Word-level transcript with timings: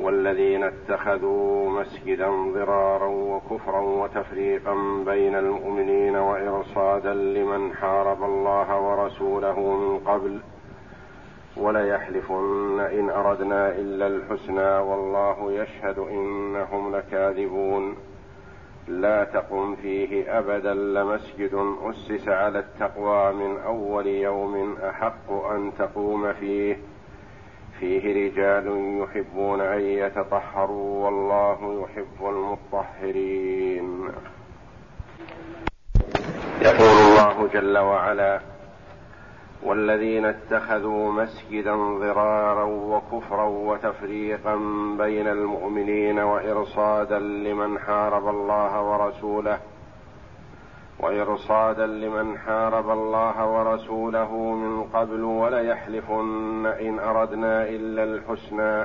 والذين 0.00 0.64
اتخذوا 0.64 1.70
مسجدا 1.70 2.28
ضرارا 2.54 3.06
وكفرا 3.06 3.80
وتفريقا 3.80 4.74
بين 5.06 5.34
المؤمنين 5.34 6.16
وإرصادا 6.16 7.14
لمن 7.14 7.72
حارب 7.74 8.22
الله 8.22 8.80
ورسوله 8.80 9.60
من 9.60 9.98
قبل 9.98 10.40
وليحلفن 11.56 12.80
إن 12.80 13.10
أردنا 13.10 13.68
إلا 13.68 14.06
الحسنى 14.06 14.78
والله 14.78 15.52
يشهد 15.52 15.98
إنهم 15.98 16.96
لكاذبون. 16.96 17.96
لا 18.88 19.24
تقم 19.24 19.76
فيه 19.76 20.38
أبدا 20.38 20.74
لمسجد 20.74 21.76
أسس 21.82 22.28
على 22.28 22.58
التقوى 22.58 23.32
من 23.32 23.58
أول 23.58 24.06
يوم 24.06 24.76
أحق 24.76 25.32
أن 25.32 25.72
تقوم 25.78 26.32
فيه. 26.32 26.76
فيه 27.80 28.28
رجال 28.28 28.66
يحبون 29.02 29.60
أن 29.60 29.80
يتطهروا 29.80 31.04
والله 31.04 31.84
يحب 31.84 32.28
المطهرين. 32.28 34.08
يقول 36.62 36.96
الله 37.08 37.48
جل 37.54 37.78
وعلا 37.78 38.40
والذين 39.62 40.24
اتخذوا 40.24 41.12
مسجدا 41.12 41.74
ضرارا 41.76 42.64
وكفرا 42.64 43.44
وتفريقا 43.44 44.54
بين 44.98 45.28
المؤمنين 45.28 46.18
وإرصادا 46.18 47.18
لمن 47.18 47.78
حارب 47.78 48.28
الله 48.28 48.82
ورسوله 48.82 49.58
وإرصادا 51.00 51.86
لمن 51.86 52.38
حارب 52.38 52.90
الله 52.90 53.46
ورسوله 53.46 54.36
من 54.54 54.82
قبل 54.82 55.22
وليحلفن 55.22 56.66
إن 56.66 56.98
أردنا 56.98 57.68
إلا 57.68 58.04
الحسنى. 58.04 58.84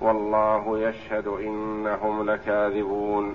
والله 0.00 0.78
يشهد 0.78 1.26
إنهم 1.26 2.30
لكاذبون. 2.30 3.34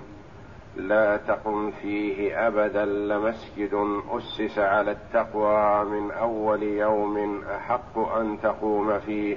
لا 0.76 1.16
تقم 1.16 1.70
فيه 1.70 2.46
أبدا 2.46 2.84
لمسجد 2.84 4.00
أسس 4.10 4.58
على 4.58 4.90
التقوى 4.90 5.84
من 5.84 6.10
أول 6.10 6.62
يوم 6.62 7.42
أحق 7.56 7.98
أن 7.98 8.38
تقوم 8.42 8.98
فيه. 8.98 9.36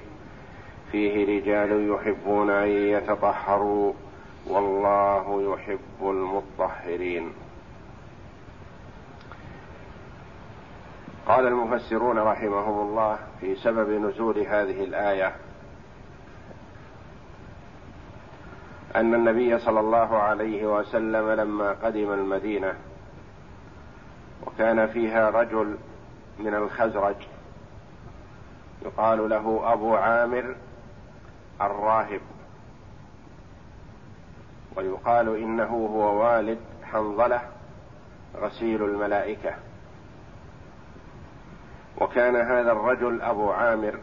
فيه 0.91 1.39
رجال 1.39 1.89
يحبون 1.89 2.49
أن 2.49 2.67
يتطهروا. 2.67 3.93
والله 4.49 5.53
يحب 5.53 6.09
المطهرين. 6.09 7.31
قال 11.25 11.47
المفسرون 11.47 12.19
رحمهم 12.19 12.89
الله 12.89 13.19
في 13.39 13.55
سبب 13.55 13.89
نزول 13.89 14.39
هذه 14.39 14.83
الآية 14.83 15.35
أن 18.95 19.13
النبي 19.13 19.59
صلى 19.59 19.79
الله 19.79 20.17
عليه 20.17 20.77
وسلم 20.77 21.29
لما 21.29 21.71
قدم 21.71 22.13
المدينة 22.13 22.73
وكان 24.47 24.87
فيها 24.87 25.29
رجل 25.29 25.77
من 26.39 26.55
الخزرج 26.55 27.15
يقال 28.85 29.29
له 29.29 29.73
أبو 29.73 29.95
عامر 29.95 30.55
الراهب 31.61 32.21
ويقال 34.75 35.35
إنه 35.37 35.89
هو 35.93 36.23
والد 36.23 36.59
حنظلة 36.83 37.41
غسيل 38.35 38.83
الملائكة. 38.83 39.55
وكان 42.01 42.35
هذا 42.35 42.71
الرجل 42.71 43.21
أبو 43.21 43.51
عامر 43.51 43.99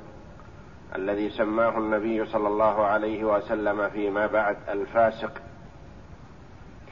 الذي 0.95 1.31
سماه 1.31 1.79
النبي 1.79 2.27
صلى 2.27 2.49
الله 2.49 2.87
عليه 2.87 3.25
وسلم 3.25 3.89
فيما 3.89 4.27
بعد 4.27 4.57
الفاسق. 4.69 5.33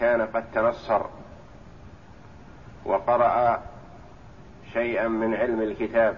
كان 0.00 0.22
قد 0.22 0.44
تنصر 0.53 1.03
وقرأ 2.84 3.62
شيئا 4.72 5.09
من 5.09 5.34
علم 5.34 5.62
الكتاب. 5.62 6.16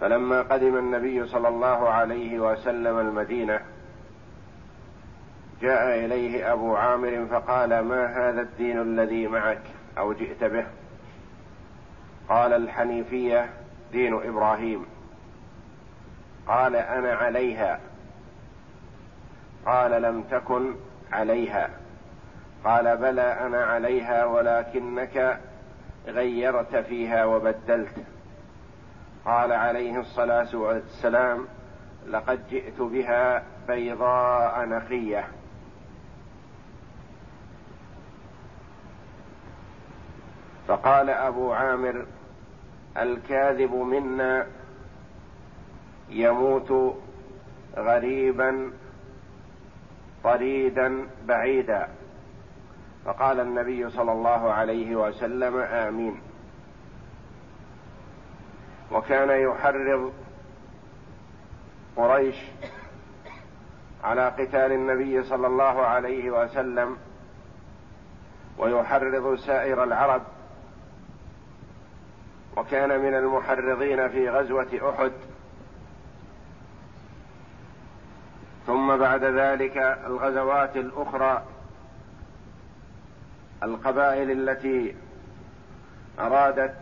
فلما 0.00 0.42
قدم 0.42 0.78
النبي 0.78 1.26
صلى 1.26 1.48
الله 1.48 1.88
عليه 1.88 2.38
وسلم 2.38 2.98
المدينة 2.98 3.60
جاء 5.62 6.04
إليه 6.04 6.52
أبو 6.52 6.76
عامر 6.76 7.26
فقال 7.30 7.80
ما 7.80 8.06
هذا 8.06 8.40
الدين 8.40 8.80
الذي 8.80 9.26
معك؟ 9.26 9.62
أو 9.98 10.12
جئت 10.12 10.44
به؟ 10.44 10.66
قال 12.28 12.52
الحنيفية 12.52 13.50
دين 13.92 14.14
إبراهيم. 14.14 14.86
قال 16.46 16.76
أنا 16.76 17.12
عليها. 17.12 17.80
قال 19.66 20.02
لم 20.02 20.22
تكن 20.22 20.74
عليها. 21.12 21.70
قال 22.64 22.96
بلى 22.96 23.40
أنا 23.40 23.64
عليها 23.64 24.24
ولكنك 24.24 25.40
غيرت 26.06 26.76
فيها 26.76 27.24
وبدلت. 27.24 28.04
قال 29.24 29.52
عليه 29.52 30.00
الصلاة 30.00 30.56
والسلام 30.56 31.46
لقد 32.06 32.48
جئت 32.50 32.80
بها 32.80 33.42
بيضاء 33.68 34.64
نقيه 34.66 35.24
فقال 40.68 41.10
أبو 41.10 41.52
عامر 41.52 42.06
الكاذب 42.96 43.74
منا 43.74 44.46
يموت 46.08 46.96
غريبا 47.76 48.72
طريدا 50.24 51.08
بعيدا. 51.26 51.88
فقال 53.04 53.40
النبي 53.40 53.90
صلى 53.90 54.12
الله 54.12 54.52
عليه 54.52 54.96
وسلم 54.96 55.58
آمين. 55.58 56.20
وكان 58.92 59.30
يحرض 59.30 60.12
قريش 61.96 62.36
على 64.04 64.28
قتال 64.28 64.72
النبي 64.72 65.22
صلى 65.22 65.46
الله 65.46 65.86
عليه 65.86 66.30
وسلم 66.30 66.96
ويحرض 68.58 69.34
سائر 69.34 69.84
العرب 69.84 70.22
وكان 72.56 73.00
من 73.00 73.14
المحرضين 73.14 74.08
في 74.08 74.30
غزوة 74.30 74.94
أحد. 74.94 75.12
ثم 78.66 78.96
بعد 78.96 79.24
ذلك 79.24 79.76
الغزوات 80.06 80.76
الأخرى 80.76 81.42
القبائل 83.62 84.30
التي 84.30 84.96
أرادت 86.18 86.74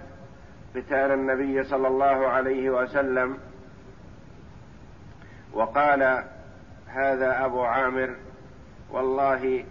قتال 0.77 1.13
النبي 1.13 1.65
صلى 1.65 1.89
الله 1.89 2.27
عليه 2.27 2.71
وسلم. 2.71 3.39
وقال 5.53 6.25
هذا 6.87 7.45
أبو 7.45 7.63
عامر 7.63 8.15
والله 8.91 9.65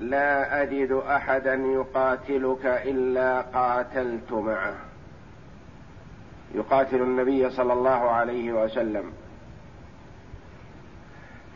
لا 0.00 0.62
أجد 0.62 0.92
أحدا 0.92 1.54
يقاتلك 1.54 2.66
إلا 2.66 3.40
قاتلت 3.40 4.32
معه. 4.32 4.91
يقاتل 6.54 7.02
النبي 7.02 7.50
صلى 7.50 7.72
الله 7.72 8.10
عليه 8.10 8.52
وسلم. 8.52 9.12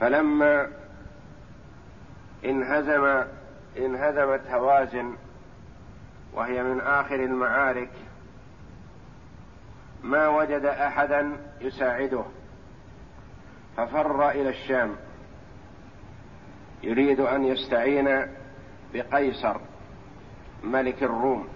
فلما 0.00 0.68
انهزم 2.44 3.24
انهزمت 3.78 4.50
هوازن 4.50 5.16
وهي 6.34 6.62
من 6.62 6.80
آخر 6.80 7.14
المعارك 7.14 7.90
ما 10.02 10.28
وجد 10.28 10.64
أحدا 10.64 11.32
يساعده. 11.60 12.24
ففر 13.76 14.30
إلى 14.30 14.48
الشام. 14.48 14.96
يريد 16.82 17.20
أن 17.20 17.44
يستعين 17.44 18.26
بقيصر 18.94 19.56
ملك 20.64 21.02
الروم. 21.02 21.48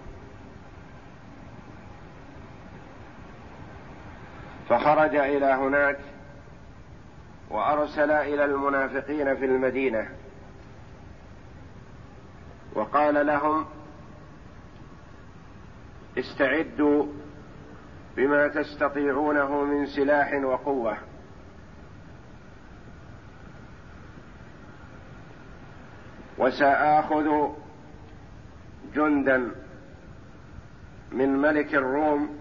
فخرج 4.70 5.16
إلى 5.16 5.46
هناك 5.46 5.98
وأرسل 7.50 8.10
إلى 8.10 8.44
المنافقين 8.44 9.36
في 9.36 9.44
المدينة. 9.44 10.08
وقال 12.74 13.26
لهم 13.26 13.66
استعدوا 16.18 17.06
بما 18.16 18.48
تستطيعونه 18.48 19.64
من 19.64 19.86
سلاح 19.86 20.32
وقوة. 20.32 20.96
وسآخذ 26.38 27.48
جندا 28.94 29.50
من 31.12 31.36
ملك 31.36 31.74
الروم 31.74 32.39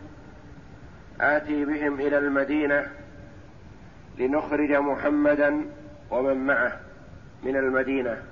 آتي 1.22 1.66
بهم 1.66 2.00
إلى 2.00 2.18
المدينة 2.18 2.88
لنخرج 4.18 4.72
محمدا 4.72 5.66
ومن 6.12 6.46
معه 6.46 6.80
من 7.44 7.56
المدينة. 7.56 8.24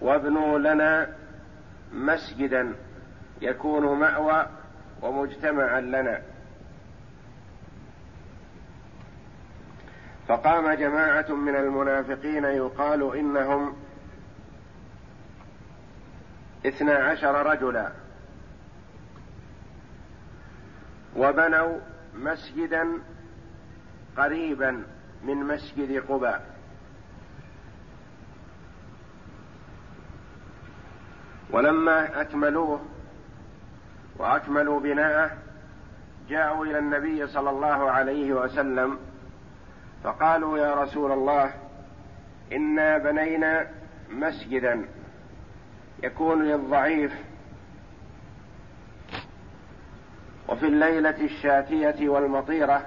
وابنوا 0.00 0.58
لنا 0.58 1.08
مسجدا 1.92 2.74
يكون 3.42 3.98
مأوى 3.98 4.46
ومجتمعا 5.02 5.80
لنا. 5.80 6.22
فقام 10.28 10.72
جماعة 10.72 11.32
من 11.32 11.56
المنافقين 11.56 12.44
يقال 12.44 13.16
إنهم 13.16 13.76
اثنا 16.66 16.94
عشر 16.94 17.46
رجلا. 17.46 17.92
وبنوا 21.18 21.78
مسجدا 22.14 22.88
قريبا 24.16 24.84
من 25.24 25.36
مسجد 25.36 26.02
قباء. 26.08 26.58
ولما 31.50 32.20
أكملوه 32.20 32.80
وأكملوا 34.16 34.80
بناءه 34.80 35.30
جاءوا 36.28 36.66
إلى 36.66 36.78
النبي 36.78 37.26
صلى 37.26 37.50
الله 37.50 37.90
عليه 37.90 38.32
وسلم 38.32 38.98
فقالوا 40.04 40.58
يا 40.58 40.74
رسول 40.74 41.12
الله 41.12 41.54
إنا 42.52 42.98
بنينا 42.98 43.66
مسجدا 44.10 44.88
يكون 46.02 46.42
للضعيف 46.42 47.12
وفي 50.48 50.66
الليلة 50.66 51.24
الشاتية 51.24 52.08
والمطيرة 52.08 52.86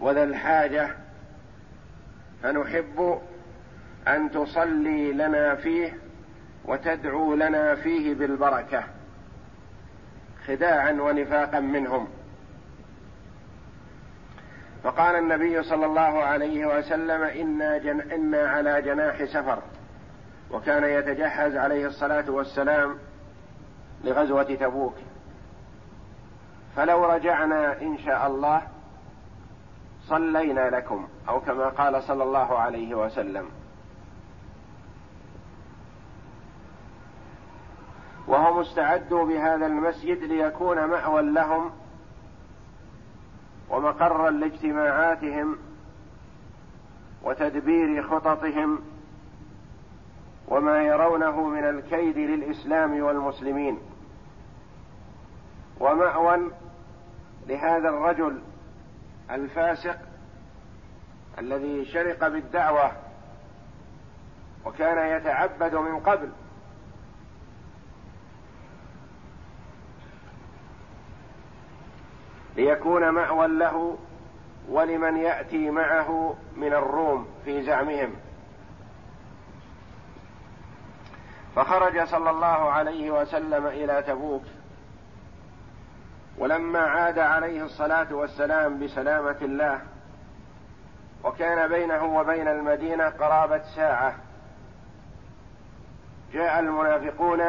وذا 0.00 0.22
الحاجة 0.24 0.90
فنحب 2.42 3.20
أن 4.08 4.30
تصلي 4.30 5.12
لنا 5.12 5.54
فيه 5.54 5.96
وتدعو 6.64 7.34
لنا 7.34 7.74
فيه 7.74 8.14
بالبركة 8.14 8.84
خداعا 10.46 10.92
ونفاقا 10.92 11.60
منهم. 11.60 12.08
فقال 14.82 15.16
النبي 15.16 15.62
صلى 15.62 15.86
الله 15.86 16.24
عليه 16.24 16.66
وسلم 16.66 17.22
إنا, 17.22 17.78
جن 17.78 18.00
إنا 18.00 18.48
على 18.48 18.82
جناح 18.82 19.24
سفر. 19.24 19.62
وكان 20.50 20.84
يتجهز 20.84 21.56
عليه 21.56 21.86
الصلاة 21.86 22.30
والسلام 22.30 22.98
لغزوة 24.04 24.42
تبوك. 24.42 24.94
فلو 26.76 27.04
رجعنا 27.04 27.82
إن 27.82 27.98
شاء 27.98 28.26
الله 28.26 28.62
صلينا 30.08 30.70
لكم 30.70 31.08
أو 31.28 31.40
كما 31.40 31.68
قال 31.68 32.02
صلى 32.02 32.22
الله 32.22 32.58
عليه 32.58 32.94
وسلم. 32.94 33.46
وهم 38.26 38.60
استعدوا 38.60 39.24
بهذا 39.26 39.66
المسجد 39.66 40.18
ليكون 40.18 40.84
مأوى 40.84 41.22
لهم 41.22 41.70
ومقرا 43.70 44.30
لاجتماعاتهم 44.30 45.56
وتدبير 47.22 48.02
خططهم 48.02 48.78
وما 50.48 50.82
يرونه 50.82 51.48
من 51.48 51.64
الكيد 51.64 52.18
للإسلام 52.18 53.02
والمسلمين. 53.02 53.78
ومأوى 55.80 56.50
لهذا 57.46 57.88
الرجل 57.88 58.42
الفاسق 59.30 59.98
الذي 61.38 61.84
شرق 61.84 62.28
بالدعوة 62.28 62.92
وكان 64.64 65.16
يتعبد 65.16 65.74
من 65.74 66.00
قبل. 66.00 66.32
ليكون 72.56 73.08
مأوى 73.08 73.48
له 73.48 73.98
ولمن 74.68 75.16
يأتي 75.16 75.70
معه 75.70 76.36
من 76.56 76.72
الروم 76.72 77.28
في 77.44 77.62
زعمهم. 77.62 78.14
فخرج 81.56 82.04
صلى 82.04 82.30
الله 82.30 82.70
عليه 82.72 83.10
وسلم 83.10 83.66
إلى 83.66 84.02
تبوك 84.02 84.42
ولما 86.38 86.78
عاد 86.78 87.18
عليه 87.18 87.64
الصلاة 87.64 88.14
والسلام 88.14 88.84
بسلامة 88.84 89.36
الله 89.42 89.80
وكان 91.24 91.68
بينه 91.68 92.04
وبين 92.04 92.48
المدينة 92.48 93.08
قرابة 93.08 93.62
ساعة 93.76 94.14
جاء 96.32 96.60
المنافقون 96.60 97.40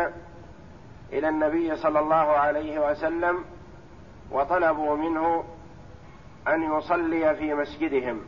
إلى 1.13 1.29
النبي 1.29 1.75
صلى 1.75 1.99
الله 1.99 2.15
عليه 2.15 2.91
وسلم 2.91 3.45
وطلبوا 4.31 4.97
منه 4.97 5.43
أن 6.47 6.77
يصلي 6.77 7.35
في 7.35 7.53
مسجدهم. 7.53 8.21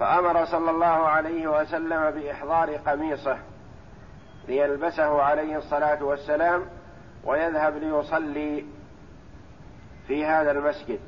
فأمر 0.00 0.44
صلى 0.44 0.70
الله 0.70 0.86
عليه 0.86 1.60
وسلم 1.60 2.10
بإحضار 2.10 2.76
قميصه 2.76 3.38
ليلبسه 4.48 5.22
عليه 5.22 5.58
الصلاة 5.58 6.04
والسلام 6.04 6.77
ويذهب 7.24 7.76
ليصلي 7.76 8.64
في 10.08 10.26
هذا 10.26 10.50
المسجد. 10.50 11.00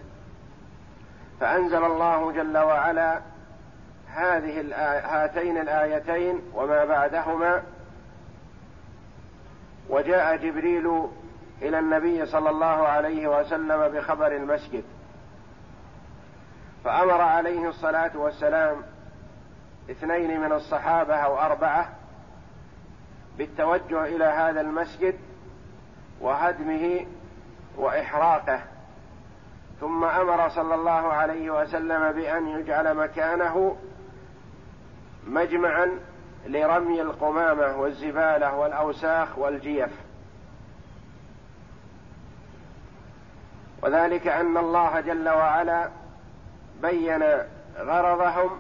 فأنزل 1.41 1.85
الله 1.85 2.33
جل 2.33 2.59
وعلا 2.59 3.21
هذه 4.07 4.75
هاتين 5.05 5.59
الآيتين 5.59 6.41
وما 6.55 6.85
بعدهما 6.85 7.63
وجاء 9.89 10.37
جبريل 10.37 11.07
إلى 11.63 11.79
النبي 11.79 12.27
صلى 12.27 12.51
الله 12.51 12.67
عليه 12.67 13.41
وسلم 13.41 13.89
بخبر 13.89 14.37
المسجد. 14.37 14.85
فأمر 16.85 17.21
عليه 17.21 17.69
الصلاة 17.69 18.17
والسلام 18.17 18.77
اثنين 19.91 20.41
من 20.41 20.53
الصحابة 20.53 21.15
أو 21.15 21.39
أربعة 21.39 21.89
بالتوجه 23.39 24.05
إلى 24.05 24.25
هذا 24.25 24.61
المسجد 24.61 25.15
وهدمه 26.21 27.07
وإحراقه. 27.77 28.61
ثم 29.81 30.05
أمر 30.05 30.49
صلى 30.49 30.75
الله 30.75 31.13
عليه 31.13 31.51
وسلم 31.51 32.13
بأن 32.13 32.49
يجعل 32.49 32.95
مكانه 32.95 33.77
مجمعا 35.27 35.99
لرمي 36.47 37.03
القمامة 37.03 37.77
والزبالة 37.77 38.55
والأوساخ 38.55 39.39
والجيف. 39.39 39.91
وذلك 43.83 44.27
أن 44.27 44.57
الله 44.57 45.01
جل 45.01 45.29
وعلا 45.29 45.89
بين 46.83 47.25
غرضهم 47.79 48.51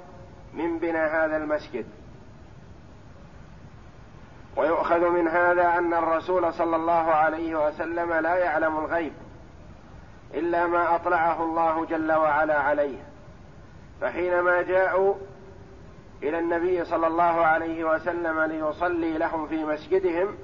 من 0.54 0.78
بناء 0.78 1.24
هذا 1.24 1.36
المسجد. 1.36 1.86
ويؤخذ 4.56 5.08
من 5.08 5.28
هذا 5.28 5.78
أن 5.78 5.94
الرسول 5.94 6.52
صلى 6.52 6.76
الله 6.76 6.92
عليه 6.92 7.66
وسلم 7.66 8.12
لا 8.12 8.36
يعلم 8.36 8.78
الغيب 8.78 9.12
إلا 10.34 10.66
ما 10.66 10.94
أطلعه 10.94 11.42
الله 11.42 11.84
جل 11.86 12.12
وعلا 12.12 12.58
عليه. 12.58 12.98
فحينما 14.00 14.62
جاءوا 14.62 15.14
إلى 16.22 16.38
النبي 16.38 16.84
صلى 16.84 17.06
الله 17.06 17.44
عليه 17.46 17.84
وسلم 17.84 18.40
ليصلي 18.40 19.18
لهم 19.18 19.46
في 19.46 19.64
مسجدهم 19.64 20.36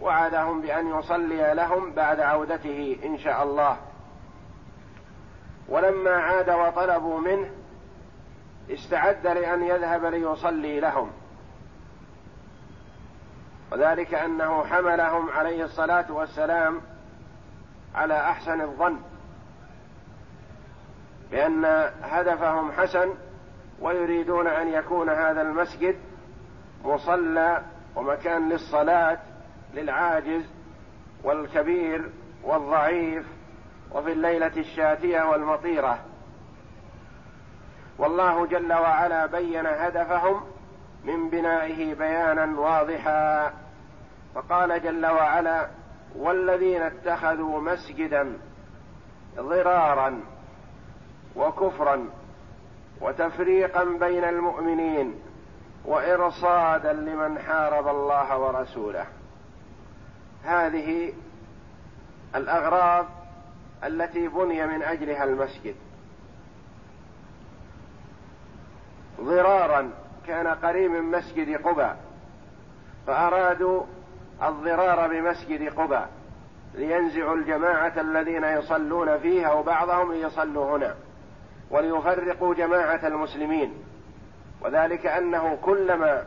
وعدهم 0.00 0.60
بأن 0.60 0.98
يصلي 0.98 1.54
لهم 1.54 1.92
بعد 1.92 2.20
عودته 2.20 2.98
إن 3.04 3.18
شاء 3.18 3.42
الله. 3.42 3.76
ولما 5.68 6.10
عاد 6.10 6.50
وطلبوا 6.50 7.20
منه 7.20 7.50
استعد 8.70 9.26
لأن 9.26 9.62
يذهب 9.62 10.04
ليصلي 10.04 10.80
لهم. 10.80 11.10
وذلك 13.72 14.14
أنه 14.14 14.64
حملهم 14.64 15.30
عليه 15.30 15.64
الصلاة 15.64 16.12
والسلام 16.12 16.80
على 17.94 18.14
أحسن 18.20 18.60
الظن 18.60 19.00
بان 21.30 21.64
هدفهم 22.02 22.72
حسن 22.72 23.14
ويريدون 23.80 24.46
أن 24.46 24.68
يكون 24.68 25.10
هذا 25.10 25.42
المسجد 25.42 25.96
مصلى 26.84 27.62
ومكان 27.96 28.48
للصلاة 28.48 29.18
للعاجز 29.74 30.44
والكبير 31.24 32.10
والضعيف 32.44 33.26
وفي 33.92 34.12
الليلة 34.12 34.52
الشاتية 34.56 35.22
والمطيره 35.22 35.98
والله 37.98 38.46
جل 38.46 38.72
وعلا 38.72 39.26
بين 39.26 39.66
هدفهم 39.66 40.40
من 41.06 41.30
بنائه 41.30 41.94
بيانا 41.94 42.60
واضحا. 42.60 43.52
فقال 44.34 44.82
جل 44.82 45.06
وعلا 45.06 45.68
والذين 46.16 46.82
اتخذوا 46.82 47.60
مسجدا 47.60 48.38
ضرارا 49.36 50.20
وكفرا 51.36 52.08
وتفريقا 53.00 53.84
بين 53.84 54.24
المؤمنين 54.24 55.14
وإرصادا 55.84 56.92
لمن 56.92 57.38
حارب 57.38 57.88
الله 57.88 58.38
ورسوله. 58.38 59.06
هذه 60.44 61.12
الأغراض 62.34 63.06
التي 63.84 64.28
بني 64.28 64.66
من 64.66 64.82
أجلها 64.82 65.24
المسجد. 65.24 65.74
ضرارا 69.20 69.90
كان 70.26 70.46
قريب 70.46 70.90
من 70.90 71.02
مسجد 71.02 71.56
قباء 71.62 71.96
فأرادوا 73.06 73.82
الضرار 74.42 75.08
بمسجد 75.08 75.68
قباء 75.68 76.08
لينزعوا 76.74 77.36
الجماعة 77.36 78.00
الذين 78.00 78.44
يصلون 78.44 79.18
فيه 79.18 79.46
أو 79.46 79.62
بعضهم 79.62 80.12
ليصلوا 80.12 80.76
هنا 80.76 80.94
وليفرقوا 81.70 82.54
جماعة 82.54 83.06
المسلمين. 83.06 83.74
وذلك 84.60 85.06
أنه 85.06 85.58
كلما 85.62 86.24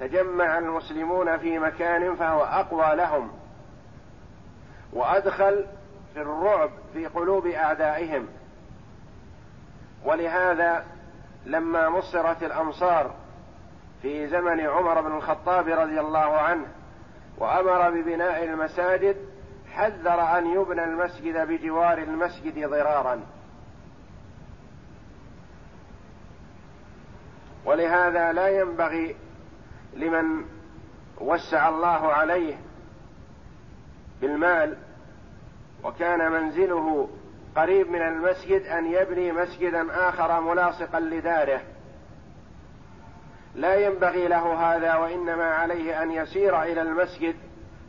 تجمع 0.00 0.58
المسلمون 0.58 1.38
في 1.38 1.58
مكان 1.58 2.16
فهو 2.16 2.44
أقوى 2.44 2.96
لهم 2.96 3.30
وأدخل 4.92 5.64
في 6.14 6.20
الرعب 6.20 6.70
في 6.92 7.06
قلوب 7.06 7.46
أعدائهم. 7.46 8.26
ولهذا 10.04 10.84
لما 11.46 11.88
مصرت 11.88 12.42
الامصار 12.42 13.14
في 14.02 14.28
زمن 14.28 14.60
عمر 14.60 15.00
بن 15.00 15.16
الخطاب 15.16 15.68
رضي 15.68 16.00
الله 16.00 16.18
عنه 16.18 16.66
وأمر 17.38 17.90
ببناء 17.90 18.44
المساجد 18.44 19.16
حذر 19.72 20.38
أن 20.38 20.46
يبنى 20.46 20.84
المسجد 20.84 21.48
بجوار 21.48 21.98
المسجد 21.98 22.68
ضرارا. 22.68 23.20
ولهذا 27.64 28.32
لا 28.32 28.48
ينبغي 28.48 29.16
لمن 29.96 30.44
وسع 31.20 31.68
الله 31.68 32.12
عليه 32.12 32.56
بالمال 34.20 34.76
وكان 35.84 36.32
منزله 36.32 37.08
قريب 37.58 37.90
من 37.90 38.02
المسجد 38.02 38.62
أن 38.62 38.86
يبني 38.86 39.32
مسجدا 39.32 40.08
آخر 40.08 40.40
ملاصقا 40.40 41.00
لداره. 41.00 41.60
لا 43.54 43.74
ينبغي 43.74 44.28
له 44.28 44.54
هذا 44.54 44.94
وإنما 44.94 45.54
عليه 45.54 46.02
أن 46.02 46.10
يسير 46.10 46.62
إلى 46.62 46.82
المسجد 46.82 47.34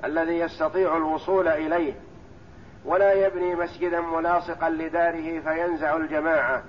الذي 0.06 0.40
يستطيع 0.40 0.98
الوصول 0.98 1.48
إليه 1.48 1.94
ولا 2.86 3.14
يبني 3.14 3.56
مسجدا 3.56 4.02
ملاصقا 4.02 4.70
لداره 4.70 5.40
فينزع 5.40 5.98
الجماعة 5.98 6.64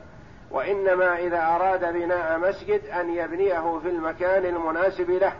وإنما 0.51 1.19
إذا 1.19 1.43
أراد 1.43 1.93
بناء 1.93 2.39
مسجد 2.39 2.85
أن 2.85 3.11
يبنيه 3.11 3.79
في 3.79 3.89
المكان 3.89 4.45
المناسب 4.45 5.11
له 5.11 5.33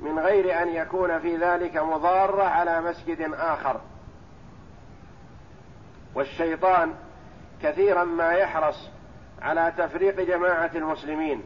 من 0.00 0.18
غير 0.18 0.62
أن 0.62 0.68
يكون 0.68 1.18
في 1.18 1.36
ذلك 1.36 1.76
مضارة 1.76 2.42
على 2.42 2.80
مسجد 2.80 3.32
آخر. 3.34 3.80
والشيطان 6.14 6.94
كثيرا 7.62 8.04
ما 8.04 8.32
يحرص 8.32 8.88
على 9.42 9.72
تفريق 9.78 10.20
جماعة 10.20 10.70
المسلمين. 10.74 11.42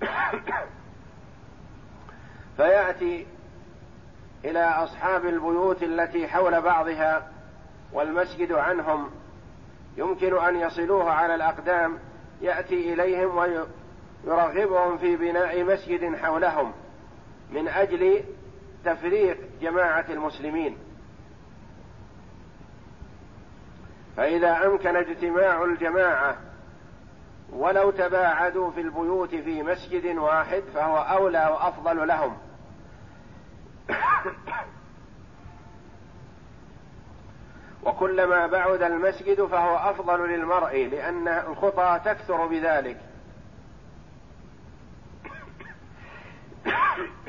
فيأتي 2.56 3.26
إلى 4.44 4.64
أصحاب 4.64 5.26
البيوت 5.26 5.82
التي 5.82 6.28
حول 6.28 6.60
بعضها 6.60 7.30
والمسجد 7.92 8.52
عنهم 8.52 9.10
يمكن 9.96 10.38
أن 10.38 10.56
يصلوه 10.56 11.10
على 11.10 11.34
الأقدام 11.34 11.98
يأتي 12.40 12.92
إليهم 12.92 13.36
ويرغبهم 14.26 14.98
في 14.98 15.16
بناء 15.16 15.64
مسجد 15.64 16.16
حولهم 16.16 16.72
من 17.50 17.68
أجل 17.68 18.24
تفريق 18.84 19.38
جماعة 19.62 20.04
المسلمين. 20.10 20.76
فإذا 24.16 24.66
أمكن 24.66 24.96
اجتماع 24.96 25.64
الجماعة 25.64 26.36
ولو 27.52 27.90
تباعدوا 27.90 28.70
في 28.70 28.80
البيوت 28.80 29.34
في 29.34 29.62
مسجد 29.62 30.16
واحد 30.16 30.62
فهو 30.74 30.96
أولى 30.96 31.48
وأفضل 31.52 32.08
لهم. 32.08 32.36
وكلما 37.84 38.46
بعد 38.46 38.82
المسجد 38.82 39.44
فهو 39.44 39.76
أفضل 39.76 40.28
للمرء 40.28 40.86
لأن 40.86 41.28
الخطى 41.28 42.00
تكثر 42.04 42.46
بذلك. 42.46 43.00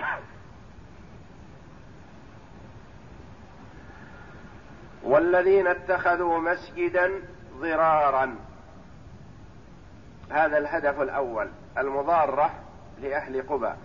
والذين 5.06 5.68
اتخذوا 5.68 6.40
مسجدا 6.40 7.12
ضرارا. 7.60 8.36
هذا 10.32 10.58
الهدف 10.58 11.02
الأول 11.02 11.50
المضارة 11.78 12.54
لأهل 13.02 13.42
قباء. 13.42 13.78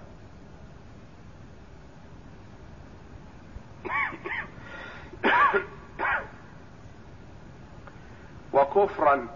وكفرا 8.53 9.29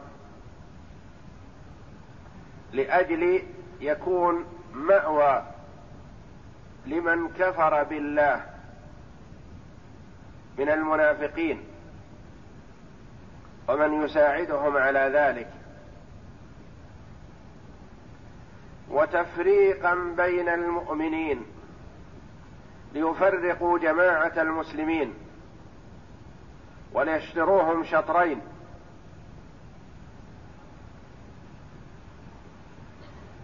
لأجل 2.72 3.42
يكون 3.80 4.44
مأوى 4.74 5.42
لمن 6.86 7.28
كفر 7.28 7.82
بالله 7.82 8.46
من 10.58 10.68
المنافقين. 10.68 11.73
ومن 13.68 14.04
يساعدهم 14.04 14.76
على 14.76 15.10
ذلك. 15.14 15.48
وتفريقا 18.90 19.94
بين 20.16 20.48
المؤمنين 20.48 21.44
ليفرقوا 22.92 23.78
جماعة 23.78 24.32
المسلمين 24.36 25.14
وليشتروهم 26.92 27.84
شطرين. 27.84 28.40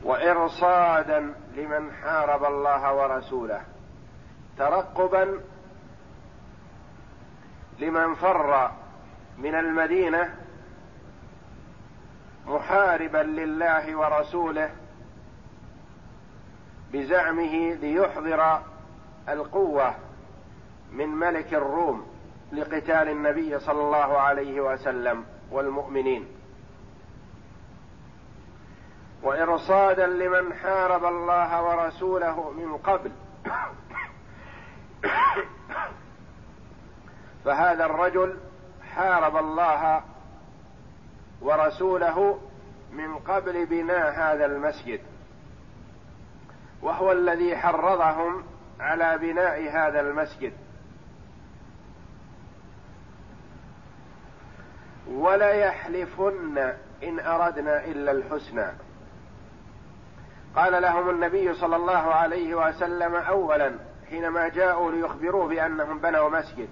وارصادا 0.04 1.34
لمن 1.56 1.92
حارب 1.92 2.44
الله 2.44 2.94
ورسوله. 2.94 3.62
ترقبا 4.58 5.40
لمن 7.78 8.14
فر 8.14 8.70
من 9.40 9.54
المدينة 9.54 10.34
محاربا 12.46 13.18
لله 13.18 13.96
ورسوله 13.96 14.70
بزعمه 16.92 17.74
ليحضر 17.74 18.62
القوة 19.28 19.94
من 20.92 21.08
ملك 21.08 21.54
الروم 21.54 22.06
لقتال 22.52 23.08
النبي 23.08 23.60
صلى 23.60 23.80
الله 23.80 24.18
عليه 24.18 24.60
وسلم 24.60 25.24
والمؤمنين. 25.50 26.26
وإرصادا 29.22 30.06
لمن 30.06 30.54
حارب 30.54 31.04
الله 31.04 31.62
ورسوله 31.62 32.50
من 32.50 32.76
قبل. 32.76 33.12
فهذا 37.44 37.84
الرجل 37.86 38.49
حارب 38.96 39.36
الله 39.36 40.02
ورسوله 41.42 42.38
من 42.92 43.14
قبل 43.14 43.66
بناء 43.66 44.10
هذا 44.10 44.46
المسجد 44.46 45.00
وهو 46.82 47.12
الذي 47.12 47.56
حرضهم 47.56 48.44
على 48.80 49.18
بناء 49.18 49.70
هذا 49.70 50.00
المسجد. 50.00 50.52
ولا 55.08 55.50
يحلفن 55.52 56.74
إن 57.02 57.20
أردنا 57.20 57.84
إلا 57.84 58.12
الحسنى. 58.12 58.66
قال 60.56 60.82
لهم 60.82 61.10
النبي 61.10 61.54
صلى 61.54 61.76
الله 61.76 62.14
عليه 62.14 62.54
وسلم 62.54 63.14
اولا 63.14 63.72
حينما 64.10 64.48
جاءوا 64.48 64.92
ليخبروه 64.92 65.48
بأنهم 65.48 65.98
بنوا 65.98 66.28
مسجد. 66.28 66.68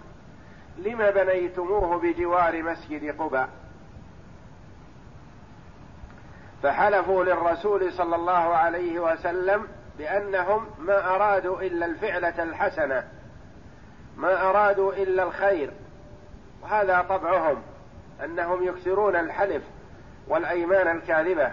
لم 0.79 1.11
بنيتموه 1.11 1.99
بجوار 1.99 2.63
مسجد 2.63 3.21
قباء. 3.21 3.49
فحلفوا 6.63 7.25
للرسول 7.25 7.93
صلى 7.93 8.17
الله 8.17 8.33
عليه 8.33 9.01
وسلم 9.01 9.67
بأنهم 9.99 10.67
ما 10.79 11.15
أرادوا 11.15 11.61
إلا 11.63 11.87
الفعلة 11.87 12.43
الحسنة 12.43 13.09
ما 14.17 14.51
أرادوا 14.51 14.93
إلا 14.93 15.23
الخير. 15.23 15.71
وهذا 16.63 17.07
طبعهم 17.09 17.63
أنهم 18.25 18.65
يكثرون 18.65 19.17
الحلف 19.17 19.63
والأيمان 20.29 20.97
الكاذبة. 20.97 21.53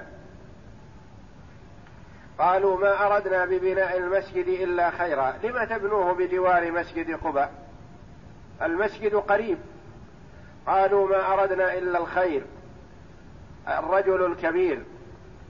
قالوا 2.39 2.79
ما 2.79 3.05
أردنا 3.05 3.45
ببناء 3.45 3.97
المسجد 3.97 4.47
إلا 4.47 4.89
خيرا 4.89 5.33
لم 5.43 5.63
تبنوه 5.63 6.13
بجوار 6.13 6.71
مسجد 6.71 7.11
قباء؟ 7.11 7.64
المسجد 8.61 9.15
قريب. 9.15 9.57
قالوا 10.67 11.09
ما 11.09 11.33
أردنا 11.33 11.73
إلا 11.73 11.99
الخير. 11.99 12.43
الرجل 13.67 14.25
الكبير 14.25 14.83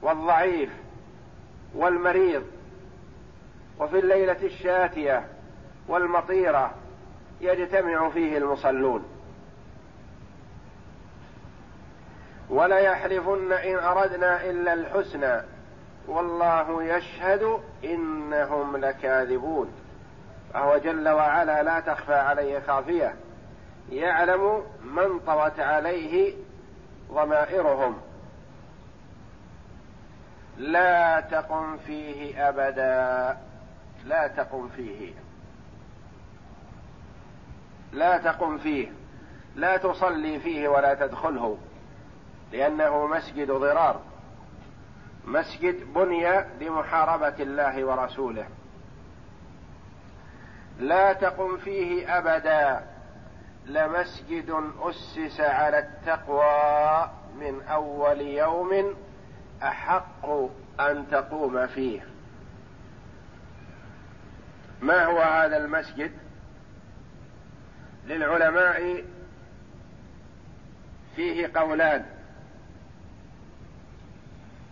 والضعيف 0.02 0.70
والمريض. 1.76 2.44
وفي 3.80 4.00
الليلة 4.00 4.38
الشاتية 4.44 5.26
والمطيرة 5.88 6.74
يجتمع 7.42 8.10
فيه 8.10 8.38
المصلون. 8.38 9.06
وليحلفن 12.50 13.52
إن 13.52 13.76
أردنا 13.76 14.50
إلا 14.50 14.74
الحسنى. 14.74 15.42
والله 16.08 16.84
يشهد 16.84 17.60
إنهم 17.84 18.78
لكاذبون. 18.78 19.85
فهو 20.54 20.78
جل 20.78 21.10
وعلا 21.10 21.64
لا 21.64 21.80
تخفى 21.80 22.14
عليه 22.14 22.60
خافية. 22.60 23.16
يعلم 23.90 24.64
من 24.84 25.20
طوت 25.20 25.60
عليه 25.60 26.34
ضمائرهم. 27.12 28.02
لا 30.58 31.20
تقم 31.20 31.78
فيه 31.78 32.50
أبدا. 32.50 33.38
لا 34.06 34.28
تقم 34.28 34.70
فيه. 34.70 35.14
لا 37.92 38.18
تقم 38.18 38.58
فيه. 38.58 38.92
لا 39.56 39.78
تصلي 39.78 40.40
فيه 40.40 40.68
ولا 40.68 40.94
تدخله. 40.94 41.58
لأنه 42.52 43.08
مسجد 43.08 43.52
ضرار. 43.52 44.02
مسجد 45.26 45.94
بني 45.94 46.46
لمحاربة 46.62 47.36
الله 47.40 47.86
ورسوله. 47.86 48.46
لا 50.80 51.14
تقم 51.14 51.58
فيه 51.58 52.18
أبدا 52.18 52.86
لمسجد 53.66 54.56
أسس 54.82 55.40
على 55.40 55.80
التقوى 55.80 57.12
من 57.40 57.62
أول 57.62 58.22
يوم 58.22 58.96
أحق 59.64 60.30
أن 60.80 61.06
تقوم 61.12 61.68
فيه. 61.68 62.06
ما 64.82 65.06
هو 65.06 65.22
هذا 65.22 65.58
المسجد؟ 65.58 66.12
للعلماء 68.06 69.04
فيه 71.16 71.52
قولان. 71.56 72.06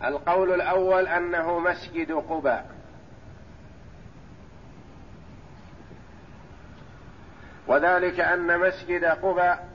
القول 0.04 0.54
الأول 0.54 1.08
أنه 1.08 1.60
مسجد 1.60 2.12
قباء. 2.12 2.73
وذلك 7.68 8.20
أن 8.20 8.60
مسجد 8.60 9.06
قباء 9.06 9.68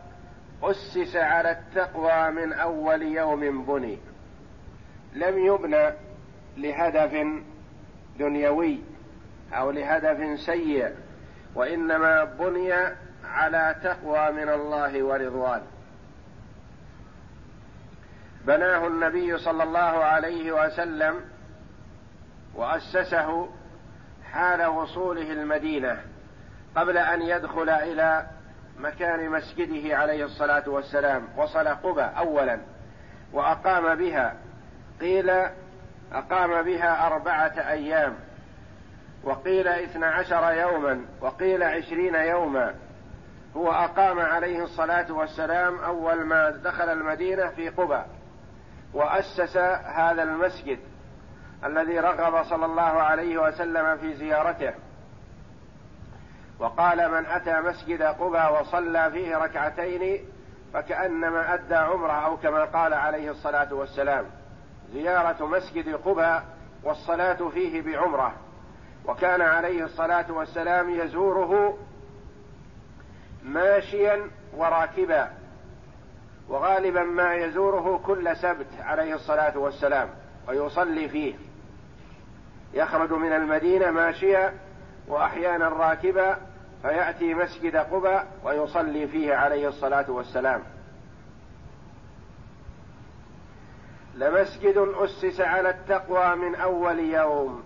أسس 0.62 1.16
على 1.16 1.50
التقوى 1.50 2.30
من 2.30 2.52
أول 2.52 3.03
يوم 3.03 3.64
بني. 3.64 3.98
لم 5.12 5.38
يبنى 5.38 5.90
لهدف 6.57 7.27
دنيوي 8.18 8.81
أو 9.53 9.70
لهدف 9.70 10.40
سيء 10.40 10.94
وإنما 11.55 12.24
بني 12.24 12.72
على 13.24 13.77
تقوى 13.83 14.33
من 14.33 14.48
الله 14.48 15.03
ورضوان. 15.03 15.62
بناه 18.46 18.87
النبي 18.87 19.38
صلى 19.38 19.62
الله 19.62 20.05
عليه 20.05 20.53
وسلم 20.53 21.20
وأسسه 22.55 23.48
حال 24.33 24.66
وصوله 24.66 25.33
المدينة. 25.33 26.03
قبل 26.78 26.98
أن 26.98 27.22
يدخل 27.22 27.68
إلى 27.70 28.26
مكان 28.78 29.30
مسجده 29.30 29.96
عليه 29.96 30.24
الصلاة 30.24 30.68
والسلام 30.68 31.28
وصل 31.36 31.68
قبى 31.68 32.02
اولا 32.02 32.58
وأقام 33.32 33.94
بها 33.94 34.34
قيل 35.00 35.30
أقام 36.12 36.62
بها 36.62 37.06
أربعة 37.06 37.52
أيام 37.70 38.14
وقيل 39.24 39.68
اثنا 39.68 40.06
عشر 40.06 40.52
يوما 40.52 41.04
وقيل 41.20 41.62
عشرين 41.62 42.14
يوما. 42.14 42.74
هو 43.56 43.72
أقام 43.72 44.20
عليه 44.20 44.64
الصلاة 44.64 45.12
والسلام 45.12 45.78
أول 45.78 46.24
ما 46.24 46.50
دخل 46.50 46.88
المدينة 46.88 47.48
في 47.48 47.68
قبى 47.68 48.02
وأسس 48.94 49.56
هذا 49.86 50.22
المسجد 50.22 50.78
الذي 51.64 51.98
رغب 51.98 52.44
صلى 52.44 52.66
الله 52.66 52.82
عليه 52.82 53.38
وسلم 53.38 53.96
في 53.96 54.14
زيارته. 54.14 54.74
وقال 56.59 57.11
من 57.11 57.27
أتى 57.27 57.61
مسجد 57.61 58.03
قبى 58.03 58.59
وصلى 58.61 59.11
فيه 59.11 59.37
ركعتين 59.37 60.25
فكأنما 60.75 61.55
أدى 61.55 61.75
عمرة 61.75 62.12
أو 62.12 62.37
كما 62.37 62.64
قال 62.64 62.94
عليه 62.94 63.31
الصلاة 63.31 63.75
والسلام. 63.75 64.25
زيارة 64.92 65.47
مسجد 65.47 65.94
قبى 65.94 66.40
والصلاة 66.85 67.49
فيه 67.49 67.83
بعمرة. 67.83 68.33
وكان 69.07 69.40
عليه 69.40 69.85
الصلاة 69.85 70.33
والسلام 70.33 70.90
يزوره 70.90 71.79
ماشيا 73.44 74.31
وراكبا. 74.57 75.31
وغالبا 76.49 77.03
ما 77.03 77.35
يزوره 77.35 78.01
كل 78.07 78.37
سبت 78.37 78.66
عليه 78.81 79.14
الصلاة 79.14 79.59
والسلام 79.59 80.09
ويصلي 80.49 81.09
فيه. 81.09 81.35
يخرج 82.75 83.12
من 83.12 83.33
المدينة 83.33 83.90
ماشيا 83.90 84.55
واحيانا 85.09 85.68
راكبا 85.68 86.37
فيأتي 86.82 87.34
مسجد 87.34 87.76
قبى 87.76 88.18
ويصلي 88.44 89.08
فيه 89.08 89.34
عليه 89.34 89.68
الصلاة 89.68 90.10
والسلام. 90.10 90.62
لمسجد 94.14 94.76
أسس 94.76 95.40
على 95.40 95.70
التقوى 95.70 96.36
من 96.36 96.54
أول 96.54 96.98
يوم. 96.98 97.62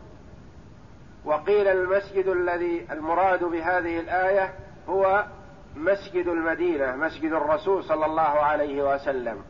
وقيل 1.25 1.69
المسجد 1.69 2.27
الذي 2.27 2.87
المراد 2.91 3.45
بهذه 3.45 4.01
الآية 4.01 4.55
هو 4.89 5.25
مسجد 5.77 6.27
المدينة 6.27 6.97
مسجد 6.97 7.33
الرسول 7.33 7.85
صلى 7.85 8.07
الله 8.07 8.23
عليه 8.23 8.95
وسلم. 8.95 9.45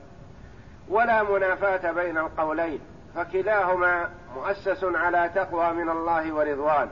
ولا 0.89 1.23
منافاة 1.23 1.93
بين 1.93 2.19
القولين 2.19 2.81
فكلاهما 3.15 4.11
مؤسس 4.35 4.85
على 4.85 5.31
تقوى 5.35 5.73
من 5.73 5.91
الله 5.91 6.33
ورضوان. 6.33 6.89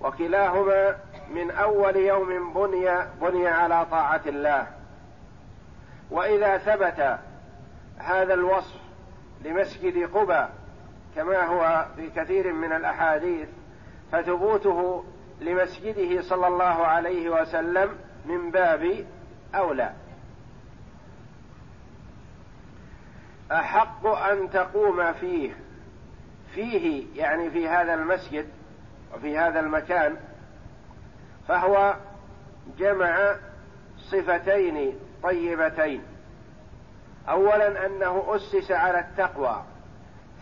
وكلاهما 0.00 0.96
من 1.30 1.50
أول 1.50 1.96
يوم 1.96 2.52
بني 2.52 2.88
بني 3.20 3.48
على 3.48 3.86
طاعة 3.90 4.22
الله. 4.26 4.66
وإذا 6.10 6.58
ثبت 6.58 7.18
هذا 7.98 8.34
الوصف 8.34 8.80
لمسجد 9.44 10.10
قبى 10.16 10.46
كما 11.16 11.44
هو 11.44 11.86
في 11.96 12.10
كثير 12.10 12.52
من 12.52 12.72
الأحاديث 12.72 13.48
فثبوته 14.12 15.04
لمسجده 15.40 16.22
صلى 16.22 16.46
الله 16.46 16.86
عليه 16.86 17.30
وسلم 17.30 17.90
من 18.26 18.50
باب 18.50 19.06
أولى. 19.54 19.92
أحق 23.52 24.06
أن 24.06 24.50
تقوم 24.50 25.12
فيه 25.12 25.50
فيه 26.54 27.06
يعني 27.16 27.50
في 27.50 27.68
هذا 27.68 27.94
المسجد 27.94 28.48
وفي 29.14 29.38
هذا 29.38 29.60
المكان 29.60 30.16
فهو 31.48 31.94
جمع 32.78 33.34
صفتين 33.98 34.98
طيبتين. 35.22 36.02
اولا 37.28 37.86
أنه 37.86 38.24
أسس 38.28 38.70
على 38.70 39.00
التقوى. 39.00 39.62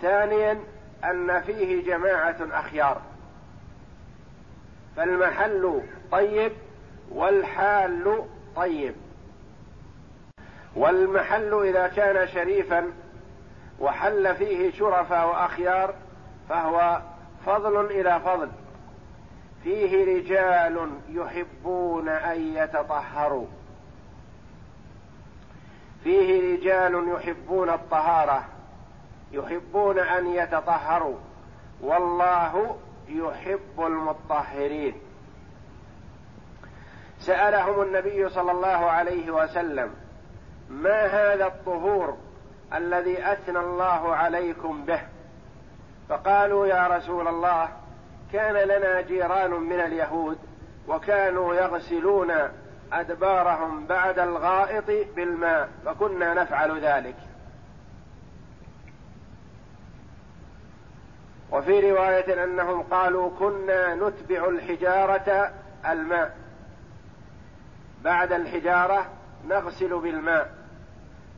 ثانيا 0.02 0.60
أن 1.04 1.40
فيه 1.40 1.86
جماعة 1.86 2.36
أخيار. 2.40 3.02
فالمحل 4.96 5.82
طيب 6.12 6.52
والحال 7.10 8.24
طيب. 8.56 8.94
والمحل 10.76 11.54
إذا 11.62 11.86
كان 11.88 12.28
شريفا 12.28 12.92
وحل 13.80 14.36
فيه 14.36 14.72
شرفاء 14.72 15.28
وأخيار 15.28 15.94
فهو 16.48 17.00
فضل 17.46 17.86
إلى 17.86 18.20
فضل. 18.20 18.48
فيه 19.66 20.16
رجال 20.16 20.90
يحبون 21.09 22.09
أن 22.09 22.40
يتطهروا. 22.40 23.46
فيه 26.05 26.55
رجال 26.55 27.09
يحبون 27.09 27.70
الطهارة 27.70 28.44
يحبون 29.33 29.98
أن 29.98 30.26
يتطهروا. 30.26 31.16
والله 31.81 32.76
يحب 33.09 33.81
المطهرين. 33.81 34.94
سألهم 37.18 37.83
النبي 37.83 38.29
صلى 38.29 38.52
الله 38.52 38.68
عليه 38.68 39.31
وسلم 39.31 39.90
ما 40.70 41.07
هذا 41.07 41.46
الطهور 41.46 42.16
الذي 42.74 43.33
أثنى 43.33 43.59
الله 43.59 44.16
عليكم 44.16 44.85
به؟ 44.85 45.02
فقالوا 46.09 46.66
يا 46.66 46.87
رسول 46.87 47.29
الله 47.29 47.86
كان 48.32 48.54
لنا 48.54 49.00
جيران 49.00 49.50
من 49.50 49.80
اليهود 49.80 50.38
وكانوا 50.88 51.54
يغسلون 51.54 52.32
أدبارهم 52.92 53.86
بعد 53.86 54.18
الغائط 54.18 54.84
بالماء 55.16 55.68
فكنا 55.84 56.34
نفعل 56.34 56.80
ذلك. 56.80 57.16
وفي 61.52 61.90
رواية 61.90 62.44
أنهم 62.44 62.82
قالوا 62.82 63.30
كنا 63.38 63.94
نتبع 63.94 64.48
الحجارة 64.48 65.52
الماء. 65.88 66.36
بعد 68.02 68.32
الحجارة 68.32 69.06
نغسل 69.48 69.98
بالماء. 70.00 70.54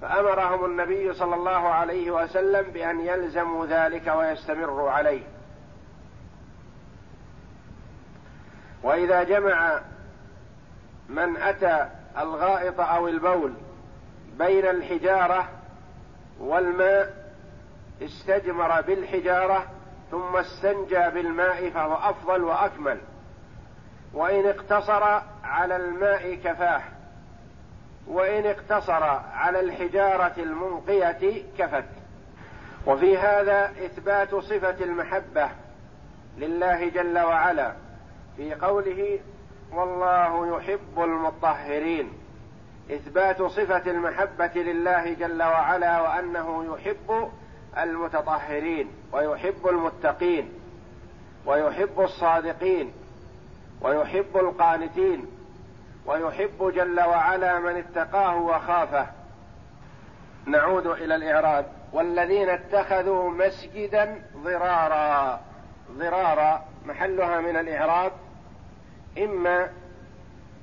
فأمرهم 0.03 0.65
النبي 0.65 1.13
صلى 1.13 1.35
الله 1.35 1.69
عليه 1.69 2.11
وسلم 2.11 2.71
بأن 2.71 3.01
يلزموا 3.01 3.67
ذلك 3.67 4.07
ويستمروا 4.07 4.91
عليه. 4.91 5.38
وإذا 8.83 9.23
جمع 9.23 9.81
من 11.09 11.37
أتى 11.37 11.89
الغائط 12.19 12.81
أو 12.81 13.09
البول 13.09 13.53
بين 14.39 14.67
الحجارة 14.67 15.49
والماء 16.41 17.29
استجمر 18.03 18.81
بالحجارة 18.81 19.67
ثم 20.11 20.37
استنجى 20.37 21.11
بالماء 21.11 21.71
فهو 21.71 21.95
أفضل 21.95 22.45
وأكمل. 22.45 22.99
وإن 24.15 24.47
اقتصر 24.47 25.03
على 25.45 25.77
الماء 25.77 26.35
كفاه. 26.35 26.83
وإن 28.07 28.47
اقتصر 28.47 29.03
على 29.33 29.61
الحجارة 29.61 30.35
المنقية 30.39 31.43
كفت. 31.59 31.85
وفي 32.87 33.19
هذا 33.19 33.71
إثبات 33.85 34.35
صفة 34.35 34.85
المحبة 34.85 35.49
لله 36.39 36.89
جل 36.89 37.19
وعلا. 37.19 37.73
في 38.39 38.55
قوله 38.55 39.19
والله 39.73 40.57
يحب 40.57 41.01
المطهرين 41.01 42.13
إثبات 42.91 43.43
صفة 43.43 43.91
المحبة 43.91 44.51
لله 44.55 45.13
جل 45.13 45.43
وعلا 45.43 46.01
وأنه 46.01 46.75
يحب 46.75 47.31
المتطهرين 47.79 48.91
ويحب 49.13 49.67
المتقين 49.67 50.53
ويحب 51.47 52.01
الصادقين 52.01 52.93
ويحب 53.81 54.37
القانتين 54.37 55.27
ويحب 56.07 56.73
جل 56.75 57.01
وعلا 57.01 57.59
من 57.59 57.77
اتقاه 57.77 58.37
وخافه. 58.37 59.07
نعود 60.47 60.87
إلى 60.87 61.15
الإعراب. 61.15 61.67
والذين 61.93 62.49
اتخذوا 62.49 63.31
مسجدا 63.31 64.23
ضرارا 64.37 65.41
ضرارا 65.91 66.65
محلها 66.87 67.41
من 67.41 67.57
الإعراب 67.57 68.13
إما 69.25 69.71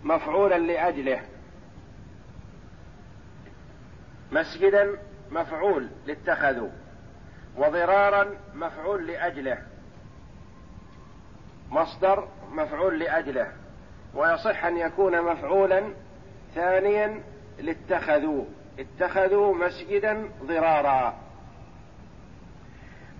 مفعولا 0.03 0.57
لأجله. 0.57 1.21
مسجدا 4.31 4.97
مفعول 5.31 5.89
لاتخذوا. 6.05 6.69
وضرارا 7.57 8.37
مفعول 8.53 9.07
لأجله. 9.07 9.57
مصدر 11.71 12.27
مفعول 12.51 12.99
لأجله. 12.99 13.51
ويصح 14.13 14.65
أن 14.65 14.77
يكون 14.77 15.21
مفعولا 15.21 15.93
ثانيا 16.55 17.23
لاتخذوا. 17.59 18.45
اتخذوا 18.79 19.55
مسجدا 19.55 20.29
ضرارا. 20.43 21.19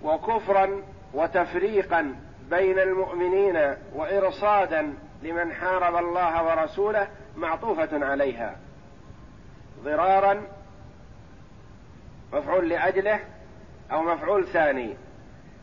وكفرا 0.02 0.82
وتفريقا 1.14 2.16
بين 2.50 2.80
المؤمنين 2.80 3.76
وإرصادا 3.94 4.94
لمن 5.24 5.54
حارب 5.54 5.96
الله 5.96 6.44
ورسوله 6.44 7.08
معطوفة 7.36 8.06
عليها. 8.06 8.56
ضرارا 9.84 10.42
مفعول 12.34 12.70
لأجله 12.70 13.20
أو 13.92 14.02
مفعول 14.04 14.48
ثاني. 14.48 14.96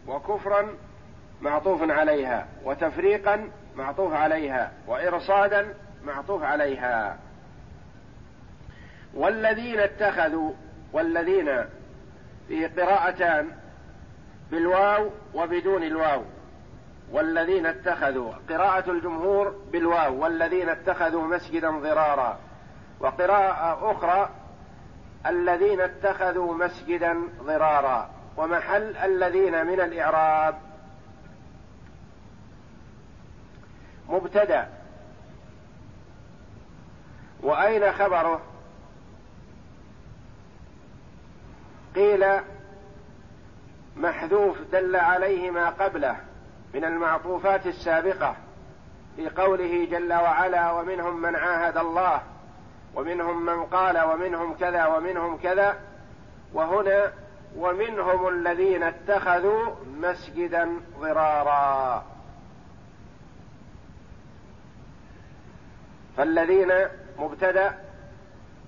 وكفرا 0.07 0.69
معطوف 1.41 1.91
عليها. 1.91 2.47
وتفريقا 2.65 3.51
معطوف 3.77 4.12
عليها. 4.12 4.73
وإرصادا 4.87 5.75
معطوف 6.05 6.43
عليها. 6.43 7.19
والذين 9.15 9.81
اتخذوا 9.81 10.53
والذين 10.93 11.65
في 12.49 12.67
قراءتان 12.67 13.49
بالواو 14.51 15.11
وبدون 15.35 15.83
الواو. 15.83 16.23
والذين 17.12 17.66
اتخذوا 17.66 18.33
قراءة 18.51 18.90
الجمهور 18.90 19.48
بالواو 19.72 20.22
والذين 20.22 20.68
اتخذوا 20.68 21.22
مسجدا 21.22 21.70
ضرارا. 21.70 22.38
وقراءة 23.01 23.92
أخرى 23.92 24.31
الذين 25.27 25.81
اتخذوا 25.81 26.55
مسجدا 26.55 27.29
ضرارا. 27.42 28.11
ومحل 28.37 28.96
الذين 28.96 29.66
من 29.66 29.81
الإعراب. 29.81 30.59
مبتدأ. 34.09 34.68
وأين 37.42 37.92
خبره 37.92 38.40
قيل 41.94 42.40
محذوف 43.96 44.59
دل 44.72 44.96
عليه 44.96 45.51
ما 45.51 45.70
قبله. 45.70 46.32
من 46.74 46.85
المعطوفات 46.85 47.66
السابقة 47.66 48.37
في 49.16 49.28
قوله 49.28 49.85
جل 49.90 50.12
وعلا 50.12 50.72
ومنهم 50.72 51.22
من 51.22 51.37
عاهد 51.37 51.76
الله 51.76 52.22
ومنهم 52.94 53.46
من 53.46 53.64
قال 53.64 53.98
ومنهم 53.98 54.54
كذا 54.54 54.87
ومنهم 54.87 55.37
كذا 55.37 55.80
وهنا 56.54 57.12
ومنهم 57.56 58.28
الذين 58.28 58.82
اتخذوا 58.82 59.74
مسجدا 60.00 60.80
ضرارا. 61.00 62.04
فالذين 66.16 66.72
مبتدأ 67.18 67.78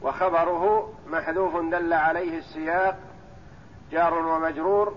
وخبره 0.02 0.92
محذوف 1.06 1.56
دل 1.56 1.92
عليه 1.92 2.38
السياق 2.38 2.98
جار 3.92 4.14
ومجرور 4.14 4.96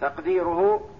تقديره 0.00 0.90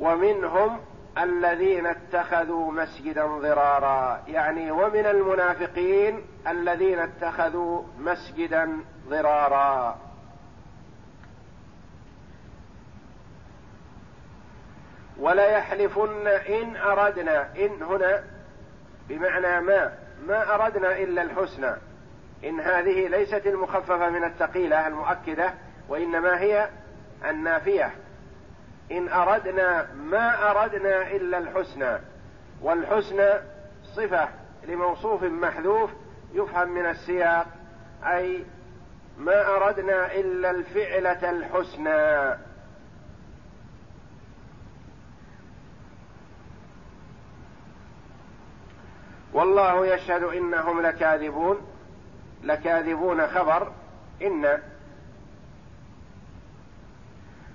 ومنهم 0.00 0.80
الذين 1.18 1.86
اتخذوا 1.86 2.72
مسجدا 2.72 3.26
ضرارا 3.26 4.22
يعني 4.28 4.70
ومن 4.70 5.06
المنافقين 5.06 6.20
الذين 6.48 6.98
اتخذوا 6.98 7.82
مسجدا 7.98 8.76
ضرارا. 9.08 9.98
وليحلفن 15.18 16.26
إن 16.26 16.76
أردنا 16.76 17.56
إن 17.56 17.82
هنا 17.82 18.24
بمعنى 19.08 19.60
ما 19.60 19.92
ما 20.26 20.54
أردنا 20.54 20.98
إلا 20.98 21.22
الحسنى. 21.22 21.72
إن 22.44 22.60
هذه 22.60 23.08
ليست 23.08 23.46
المخففة 23.46 24.10
من 24.10 24.24
الثقيلة 24.24 24.86
المؤكدة 24.86 25.54
وإنما 25.88 26.40
هي 26.40 26.68
النافية. 27.24 28.03
إن 28.98 29.08
أردنا 29.08 29.92
ما 29.94 30.50
أردنا 30.50 31.10
إلا 31.10 31.38
الحسنى 31.38 31.98
والحسنى 32.62 33.30
صفة 33.84 34.28
لموصوف 34.68 35.22
محذوف 35.22 35.90
يفهم 36.34 36.68
من 36.68 36.86
السياق 36.86 37.46
أي 38.04 38.44
ما 39.18 39.56
أردنا 39.56 40.14
إلا 40.14 40.50
الفعلة 40.50 41.30
الحسنى. 41.30 42.38
والله 49.32 49.86
يشهد 49.86 50.22
إنهم 50.22 50.80
لكاذبون 50.80 51.60
لكاذبون 52.42 53.26
خبر 53.26 53.72
إن 54.22 54.58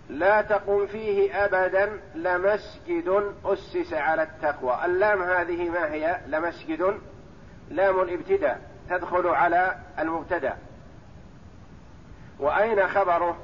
لا 0.09 0.41
تقم 0.41 0.87
فيه 0.87 1.45
ابدا 1.45 1.99
لمسجد 2.15 3.33
أسس 3.45 3.93
على 3.93 4.23
التقوى. 4.23 4.85
اللام 4.85 5.21
هذه 5.21 5.69
ما 5.69 5.91
هي؟ 5.91 6.19
لمسجد. 6.27 6.99
لام 7.69 8.01
الابتداء. 8.01 8.61
تدخل 8.89 9.27
على 9.27 9.75
المبتدأ. 9.99 10.57
وأين 12.39 12.87
خبره؟ 12.87 13.37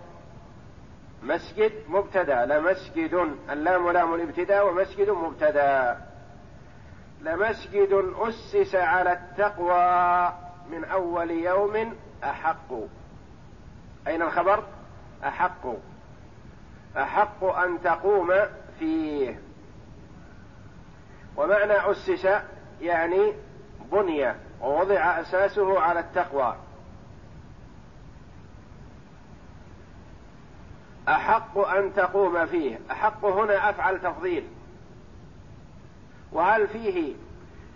مسجد 1.24 1.72
مبتدأ. 1.88 2.46
لمسجد. 2.46 3.36
اللام 3.50 3.92
لام 3.92 4.14
الابتداء 4.14 4.68
ومسجد 4.68 5.10
مبتدأ. 5.10 6.02
لمسجد 7.22 8.14
أسس 8.18 8.76
على 8.76 9.14
التقوى 9.14 10.34
من 10.70 10.86
أول 10.86 11.32
يوم 11.32 11.96
أحق. 12.24 12.74
أين 14.08 14.22
الخبر؟ 14.22 14.64
أحق. 15.24 15.68
أحق 16.98 17.44
أن 17.44 17.82
تقوم 17.82 18.34
فيه. 18.80 19.40
ومعنى 21.38 21.92
أسس 21.92 22.28
يعني 22.82 23.34
بني 23.92 24.34
ووضع 24.62 25.20
أساسه 25.22 25.80
على 25.80 26.00
التقوى. 26.00 26.56
أحق 31.10 31.58
أن 31.58 31.94
تقوم 31.94 32.46
فيه. 32.46 32.80
أحق 32.92 33.26
هنا 33.26 33.70
أفعل 33.70 34.02
تفضيل. 34.02 34.48
وهل 36.32 36.68
فيه 36.68 37.16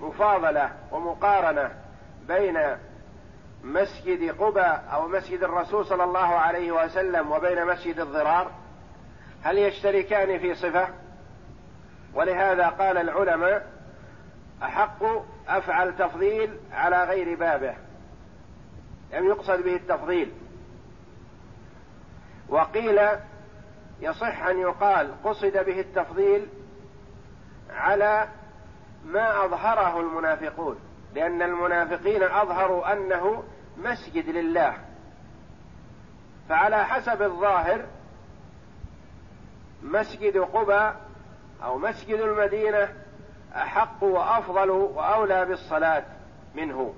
مفاضلة 0.01 0.71
ومقارنة 0.91 1.71
بين 2.27 2.59
مسجد 3.63 4.41
قبى 4.41 4.65
أو 4.93 5.07
مسجد 5.07 5.43
الرسول 5.43 5.85
صلى 5.85 6.03
الله 6.03 6.19
عليه 6.19 6.71
وسلم 6.71 7.31
وبين 7.31 7.65
مسجد 7.65 7.99
الضرار؟ 7.99 8.51
هل 9.43 9.57
يشتركان 9.57 10.39
في 10.39 10.55
صفة؟ 10.55 10.87
ولهذا 12.13 12.67
قال 12.67 12.97
العلماء 12.97 13.67
أحق 14.63 15.03
أفعل 15.47 15.97
تفضيل 15.97 16.57
على 16.71 17.03
غير 17.03 17.37
بابه. 17.37 17.75
لم 19.13 19.27
يقصد 19.27 19.63
به 19.63 19.75
التفضيل. 19.75 20.31
وقيل 22.49 22.99
يصح 24.01 24.43
أن 24.43 24.59
يقال 24.59 25.23
قصد 25.23 25.57
به 25.65 25.79
التفضيل 25.79 26.47
على 27.69 28.27
ما 29.05 29.45
أظهره 29.45 29.99
المنافقون 29.99 30.79
لأن 31.15 31.41
المنافقين 31.41 32.23
أظهروا 32.23 32.93
أنه 32.93 33.43
مسجد 33.77 34.29
لله. 34.29 34.73
فعلى 36.49 36.85
حسب 36.85 37.21
الظاهر 37.21 37.85
مسجد 39.83 40.37
قبى 40.37 40.91
أو 41.63 41.77
مسجد 41.77 42.19
المدينة 42.19 42.89
أحق 43.55 44.03
وأفضل 44.03 44.69
وأولى 44.69 45.45
بالصلاة 45.45 46.03
منه 46.55 46.93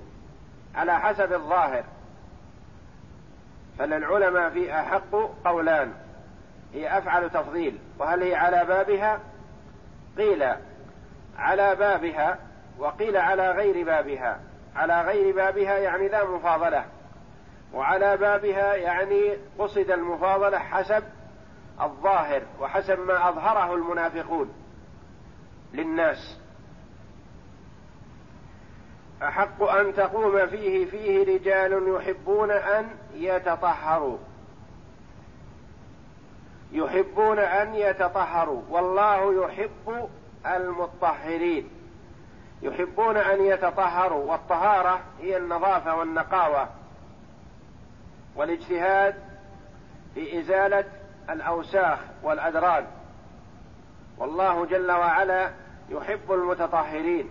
على 0.74 1.00
حسب 1.00 1.32
الظاهر. 1.32 1.84
فللعلماء 3.78 4.50
في 4.50 4.74
أحق 4.74 5.14
قولان 5.44 5.92
هي 6.74 6.98
أفعل 6.98 7.30
تفضيل 7.30 7.78
وهل 7.98 8.22
هي 8.22 8.34
على 8.34 8.64
بابها؟ 8.64 9.20
قيل 10.18 10.54
على 11.38 11.74
بابها 11.74 12.38
وقيل 12.78 13.16
على 13.16 13.50
غير 13.50 13.84
بابها. 13.86 14.40
على 14.76 15.00
غير 15.00 15.34
بابها 15.34 15.78
يعني 15.78 16.08
لا 16.08 16.24
مفاضلة 16.24 16.84
وعلى 17.74 18.16
بابها 18.16 18.74
يعني 18.74 19.36
قصد 19.58 19.90
المفاضلة 19.90 20.58
حسب 20.58 21.04
الظاهر 21.82 22.42
وحسب 22.60 22.98
ما 22.98 23.28
أظهره 23.28 23.74
المنافقون 23.74 24.52
للناس. 25.72 26.38
أحق 29.22 29.62
أن 29.62 29.94
تقوم 29.94 30.46
فيه 30.46 30.86
فيه 30.86 31.34
رجال 31.34 31.94
يحبون 31.96 32.50
أن 32.50 32.88
يتطهروا. 33.14 34.18
يحبون 36.72 37.38
أن 37.38 37.74
يتطهروا. 37.74 38.62
والله 38.70 39.44
يحب 39.44 40.08
المطهرين. 40.46 41.70
يحبون 42.62 43.16
أن 43.16 43.44
يتطهروا. 43.44 44.32
والطهارة 44.32 45.00
هي 45.20 45.36
النظافة 45.36 45.96
والنقاوة. 45.96 46.68
والاجتهاد 48.36 49.14
في 50.14 50.40
إزالة 50.40 50.84
الأوساخ 51.30 51.98
والأدران. 52.22 52.86
والله 54.18 54.66
جل 54.66 54.90
وعلا 54.90 55.50
يحب 55.90 56.32
المتطهرين. 56.32 57.30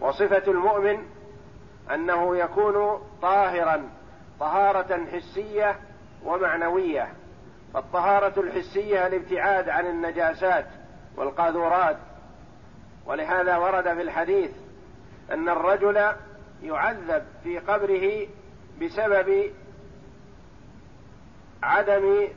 وصفة 0.00 0.42
المؤمن 0.50 0.98
أنه 1.94 2.36
يكون 2.36 3.02
طاهرا 3.22 3.88
طهارة 4.40 5.06
حسية 5.12 5.76
ومعنوية. 6.24 7.08
فالطهارة 7.74 8.40
الحسية 8.40 9.06
الابتعاد 9.06 9.68
عن 9.68 9.86
النجاسات 9.86 10.66
والقاذورات. 11.16 11.96
ولهذا 13.06 13.56
ورد 13.56 13.84
في 13.84 14.02
الحديث 14.02 14.50
أن 15.32 15.48
الرجل 15.48 16.12
يعذب 16.62 17.24
في 17.42 17.58
قبره 17.58 18.26
بسبب 18.82 19.52
عدم 21.66 22.28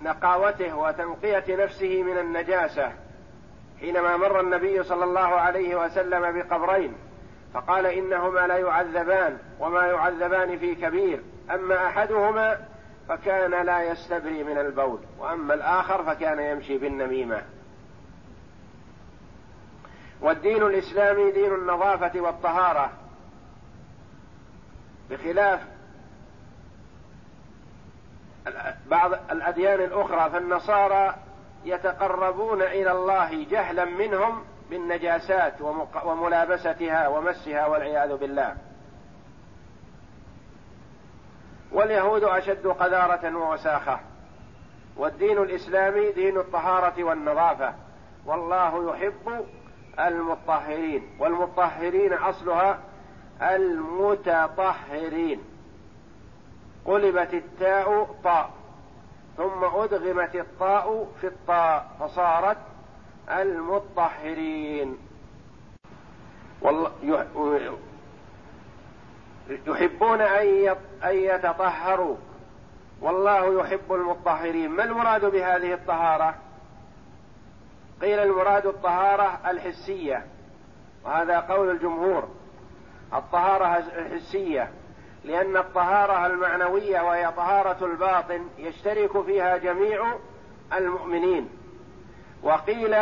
نقاوته 0.00 0.76
وتنقية 0.76 1.64
نفسه 1.64 2.02
من 2.02 2.18
النجاسة 2.18 2.92
حينما 3.80 4.16
مر 4.16 4.40
النبي 4.40 4.82
صلى 4.82 5.04
الله 5.04 5.20
عليه 5.20 5.84
وسلم 5.84 6.32
بقبرين 6.32 6.94
فقال 7.54 7.86
إنهما 7.86 8.46
لا 8.46 8.56
يعذبان 8.56 9.38
وما 9.60 9.86
يعذبان 9.86 10.58
في 10.58 10.74
كبير 10.74 11.22
أما 11.50 11.86
أحدهما 11.86 12.58
فكان 13.08 13.66
لا 13.66 13.82
يستبري 13.82 14.44
من 14.44 14.58
البول 14.58 14.98
وأما 15.18 15.54
الآخر 15.54 16.04
فكان 16.04 16.38
يمشي 16.38 16.78
بالنميمة. 16.78 17.42
والدين 20.20 20.62
الإسلامي 20.62 21.30
دين 21.30 21.54
النظافة 21.54 22.20
والطهارة 22.20 22.92
بخلاف 25.10 25.60
بعض 28.86 29.12
الأديان 29.30 29.80
الأخرى 29.80 30.30
فالنصارى 30.30 31.14
يتقربون 31.64 32.62
إلى 32.62 32.92
الله 32.92 33.44
جهلا 33.44 33.84
منهم 33.84 34.44
بالنجاسات 34.70 35.54
وملابستها 36.04 37.08
ومسها 37.08 37.66
والعياذ 37.66 38.16
بالله. 38.16 38.54
واليهود 41.72 42.24
أشد 42.24 42.66
قذارة 42.66 43.36
ووساخة. 43.36 44.00
والدين 44.96 45.38
الإسلامي 45.38 46.12
دين 46.12 46.36
الطهارة 46.36 47.04
والنظافة. 47.04 47.74
والله 48.26 48.90
يحب 48.90 49.46
المطهرين 50.00 51.16
والمطهرين 51.18 52.12
أصلها 52.12 52.78
المتطهرين. 53.42 55.44
قلبت 56.88 57.34
التاء 57.34 58.16
طاء 58.24 58.50
ثم 59.36 59.64
أدغمت 59.64 60.34
الطاء 60.34 61.08
في 61.20 61.26
الطاء 61.26 61.96
فصارت 62.00 62.56
المطهرين. 63.30 64.98
والله 66.62 66.92
يحبون 69.66 70.20
أن 70.20 71.14
يتطهروا. 71.14 72.16
والله 73.00 73.60
يحب 73.60 73.92
المطهرين. 73.92 74.70
ما 74.70 74.84
المراد 74.84 75.24
بهذه 75.24 75.72
الطهارة؟ 75.72 76.34
قيل 78.02 78.18
المراد 78.18 78.66
الطهارة 78.66 79.50
الحسية 79.50 80.26
وهذا 81.04 81.40
قول 81.40 81.70
الجمهور. 81.70 82.28
الطهارة 83.14 83.76
الحسية. 83.76 84.70
لأن 85.28 85.56
الطهارة 85.56 86.26
المعنوية 86.26 87.00
وهي 87.00 87.32
طهارة 87.36 87.84
الباطن 87.84 88.48
يشترك 88.58 89.22
فيها 89.22 89.56
جميع 89.56 90.16
المؤمنين. 90.72 91.48
وقيل 92.42 92.96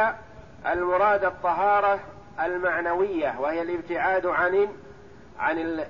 المراد 0.67 1.25
الطهارة 1.25 2.01
المعنوية 2.41 3.41
وهي 3.41 3.63
الابتعاد 3.63 4.27
عن 4.27 4.69
عن 5.39 5.85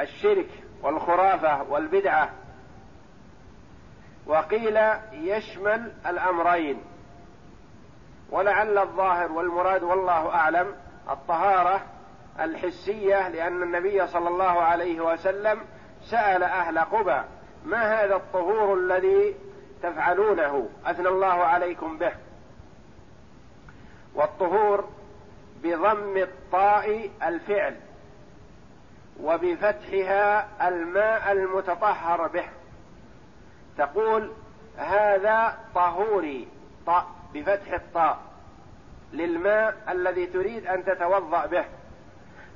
الشرك 0.00 0.48
والخرافة 0.82 1.62
والبدعة. 1.62 2.30
وقيل 4.26 4.78
يشمل 5.12 5.92
الأمرين. 6.06 6.80
ولعل 8.30 8.78
الظاهر 8.78 9.32
والمراد 9.32 9.82
والله 9.82 10.34
أعلم 10.34 10.74
الطهارة 11.10 11.97
الحسية 12.40 13.28
لأن 13.28 13.62
النبي 13.62 14.06
صلى 14.06 14.28
الله 14.28 14.44
عليه 14.44 15.00
وسلم 15.00 15.60
سأل 16.10 16.42
أهل 16.42 16.78
قبى 16.78 17.22
ما 17.64 18.04
هذا 18.04 18.16
الطهور 18.16 18.74
الذي 18.78 19.34
تفعلونه؟ 19.82 20.68
أثنى 20.86 21.08
الله 21.08 21.26
عليكم 21.26 21.98
به. 21.98 22.12
والطهور 24.14 24.88
بضم 25.62 26.16
الطاء 26.16 27.10
الفعل 27.22 27.76
وبفتحها 29.22 30.48
الماء 30.68 31.32
المتطهر 31.32 32.26
به. 32.26 32.44
تقول 33.78 34.32
هذا 34.76 35.58
طهوري. 35.74 36.48
طاء 36.86 37.06
بفتح 37.34 37.72
الطاء 37.72 38.18
للماء 39.12 39.76
الذي 39.88 40.26
تريد 40.26 40.66
أن 40.66 40.84
تتوضأ 40.84 41.46
به. 41.46 41.64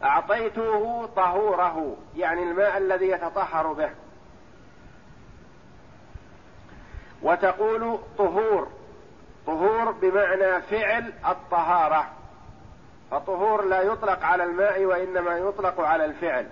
أعطيته 0.05 1.07
طهوره 1.07 1.97
يعني 2.17 2.43
الماء 2.43 2.79
الذي 2.79 3.09
يتطهر 3.09 3.73
به. 3.73 3.91
وتقول 7.23 7.99
طهور 8.19 8.69
طهور 9.47 9.91
بمعنى 9.91 10.63
فعل 10.63 11.13
الطهارة. 11.29 12.11
فطهور 13.11 13.65
لا 13.65 13.83
يطلق 13.83 14.25
على 14.25 14.45
الماء 14.45 14.85
وإنما 14.85 15.39
يطلق 15.39 15.81
على 15.81 16.05
الفعل. 16.05 16.47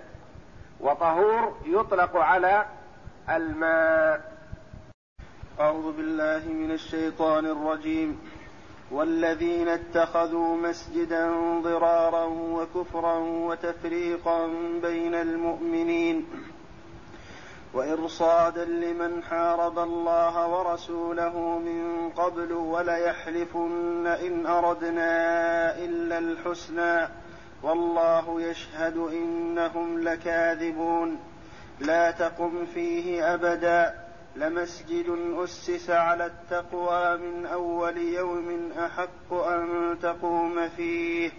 وطهور 0.79 1.57
يطلق 1.65 2.17
على 2.17 2.65
الماء. 3.29 4.31
أعوذ 5.59 5.97
بالله 5.97 6.53
من 6.53 6.71
الشيطان 6.71 7.45
الرجيم. 7.45 8.30
والذين 8.91 9.67
اتخذوا 9.67 10.57
مسجدا 10.57 11.31
ضرارا 11.61 12.25
وكفرا 12.25 13.17
وتفريقا 13.19 14.47
بين 14.81 15.15
المؤمنين 15.15 16.27
وإرصادا 17.73 18.65
لمن 18.65 19.23
حارب 19.23 19.79
الله 19.79 20.47
ورسوله 20.47 21.59
من 21.59 22.09
قبل 22.09 22.53
وليحلفن 22.53 24.07
إن 24.07 24.45
أردنا 24.45 25.77
إلا 25.77 26.17
الحسنى 26.17 27.07
والله 27.63 28.41
يشهد 28.41 28.97
إنهم 28.97 29.99
لكاذبون 29.99 31.19
لا 31.79 32.11
تقم 32.11 32.65
فيه 32.73 33.33
أبدا 33.33 34.10
لمسجد 34.35 35.17
أسس 35.43 35.89
على 35.89 36.25
التقوى 36.25 37.17
من 37.17 37.45
أول 37.45 37.97
يوم 37.97 38.71
أحق 38.71 39.33
أن 39.33 39.97
تقوم 40.01 40.69
فيه. 40.69 41.31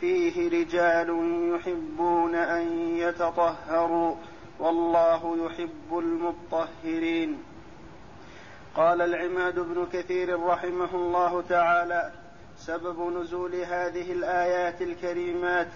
فيه 0.00 0.48
رجال 0.48 1.08
يحبون 1.54 2.34
أن 2.34 2.96
يتطهروا 2.96 4.14
والله 4.58 5.46
يحب 5.46 5.98
المطهرين. 5.98 7.42
قال 8.74 9.02
العماد 9.02 9.58
بن 9.58 9.86
كثير 9.92 10.40
رحمه 10.42 10.94
الله 10.94 11.42
تعالى 11.42 12.12
سبب 12.56 13.00
نزول 13.20 13.54
هذه 13.54 14.12
الآيات 14.12 14.82
الكريمات 14.82 15.68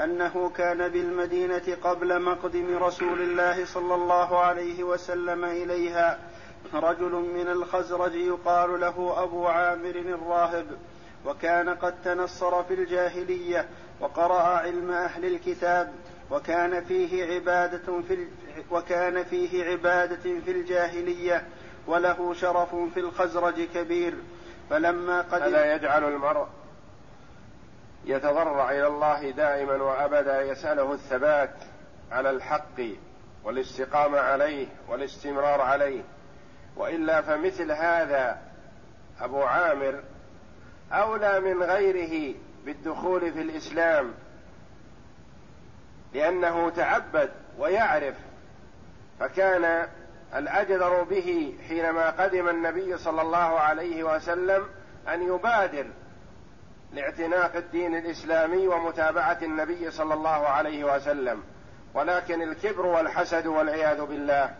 أنه 0.00 0.50
كان 0.56 0.88
بالمدينة 0.88 1.76
قبل 1.84 2.22
مقدم 2.22 2.78
رسول 2.78 3.20
الله 3.20 3.64
صلى 3.64 3.94
الله 3.94 4.38
عليه 4.38 4.84
وسلم 4.84 5.44
إليها 5.44 6.18
رجل 6.74 7.12
من 7.12 7.48
الخزرج 7.48 8.14
يقال 8.14 8.80
له 8.80 9.22
أبو 9.22 9.46
عامر 9.46 9.90
الراهب. 9.90 10.66
وكان 11.26 11.68
قد 11.68 12.02
تنصر 12.02 12.62
في 12.62 12.74
الجاهلية 12.74 13.68
وقرأ 14.00 14.42
علم 14.42 14.90
أهل 14.90 15.24
الكتاب 15.24 15.92
وكان 16.30 16.84
فيه 16.84 17.34
عبادة 17.34 18.02
في 18.08 18.26
وكان 18.70 19.24
فيه 19.24 19.64
عبادة 19.64 20.40
في 20.44 20.50
الجاهلية 20.50 21.48
وله 21.86 22.34
شرف 22.34 22.74
في 22.94 23.00
الخزرج 23.00 23.68
كبير. 23.74 24.14
فلما 24.70 25.20
قدم 25.20 25.42
هذا 25.42 25.74
يجعل 25.74 26.04
المرء 26.04 26.46
يتضرع 28.04 28.70
إلى 28.70 28.86
الله 28.86 29.30
دائما 29.30 29.74
وأبدا 29.74 30.42
يسأله 30.42 30.92
الثبات 30.92 31.54
على 32.12 32.30
الحق 32.30 32.80
والاستقامة 33.44 34.18
عليه 34.18 34.66
والاستمرار 34.88 35.60
عليه. 35.60 36.02
وإلا 36.76 37.22
فمثل 37.22 37.72
هذا 37.72 38.38
أبو 39.20 39.42
عامر 39.42 40.02
أولى 40.92 41.40
من 41.40 41.62
غيره 41.62 42.34
بالدخول 42.64 43.32
في 43.32 43.40
الإسلام 43.42 44.14
لأنه 46.14 46.70
تعبد 46.70 47.30
ويعرف 47.58 48.14
فكان 49.20 49.88
الأجدر 50.34 51.02
به 51.02 51.54
حينما 51.68 52.10
قدم 52.10 52.48
النبي 52.48 52.98
صلى 52.98 53.22
الله 53.22 53.60
عليه 53.60 54.04
وسلم 54.04 54.66
أن 55.08 55.22
يبادر 55.22 55.86
لاعتناق 56.92 57.56
الدين 57.56 57.96
الإسلامي 57.96 58.68
ومتابعة 58.68 59.38
النبي 59.42 59.90
صلى 59.90 60.14
الله 60.14 60.28
عليه 60.28 60.94
وسلم 60.96 61.42
ولكن 61.94 62.42
الكبر 62.42 62.86
والحسد 62.86 63.46
والعياذ 63.46 64.04
بالله. 64.04 64.54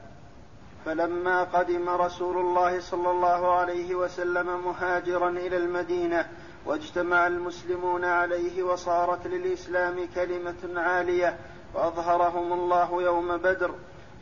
فلما 0.85 1.43
قدم 1.43 1.89
رسول 1.89 2.39
الله 2.39 2.81
صلى 2.81 3.11
الله 3.11 3.55
عليه 3.55 3.95
وسلم 3.95 4.65
مهاجرا 4.65 5.29
إلى 5.29 5.57
المدينة 5.57 6.29
واجتمع 6.67 7.27
المسلمون 7.27 8.05
عليه 8.05 8.63
وصارت 8.63 9.27
للإسلام 9.27 10.09
كلمة 10.15 10.81
عالية 10.81 11.37
وأظهرهم 11.75 12.53
الله 12.53 13.03
يوم 13.03 13.37
بدر. 13.37 13.75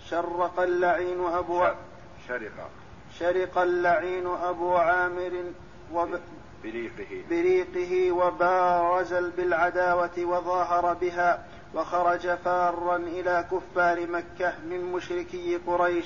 شرق 0.09 0.61
اللعين 0.61 1.25
أبو 1.25 1.65
شرق. 2.29 2.71
شرق. 3.19 3.59
اللعين 3.59 4.27
أبو 4.27 4.75
عامر 4.75 5.45
وب 5.93 6.21
بريقه. 6.63 7.23
بريقه 7.31 8.13
وبارز 8.13 9.15
بالعداوة 9.15 10.19
وظاهر 10.19 10.95
بها 10.95 11.45
وخرج 11.75 12.35
فارا 12.35 12.97
إلى 12.97 13.47
كفار 13.53 14.07
مكة 14.07 14.53
من 14.71 14.93
مشركي 14.93 15.57
قريش 15.67 16.05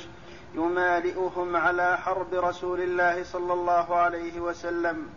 يمالئهم 0.55 1.57
على 1.57 1.99
حرب 1.99 2.35
رسول 2.35 2.81
الله 2.81 3.25
صلى 3.25 3.53
الله 3.53 3.97
عليه 3.97 4.41
وسلم. 4.41 5.09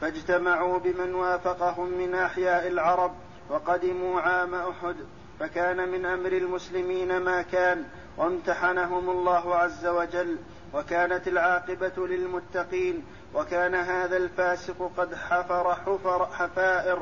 فاجتمعوا 0.00 0.78
بمن 0.78 1.14
وافقهم 1.14 1.88
من 1.98 2.14
أحياء 2.14 2.68
العرب 2.68 3.14
وقدموا 3.50 4.20
عام 4.20 4.54
أحد 4.54 4.96
فكان 5.40 5.88
من 5.88 6.06
أمر 6.06 6.32
المسلمين 6.32 7.16
ما 7.18 7.42
كان 7.42 7.84
وامتحنهم 8.16 9.10
الله 9.10 9.54
عز 9.54 9.86
وجل 9.86 10.38
وكانت 10.74 11.28
العاقبة 11.28 12.06
للمتقين 12.06 13.04
وكان 13.34 13.74
هذا 13.74 14.16
الفاسق 14.16 14.90
قد 14.96 15.14
حفر 15.14 15.74
حفر 15.74 16.26
حفائر 16.26 16.98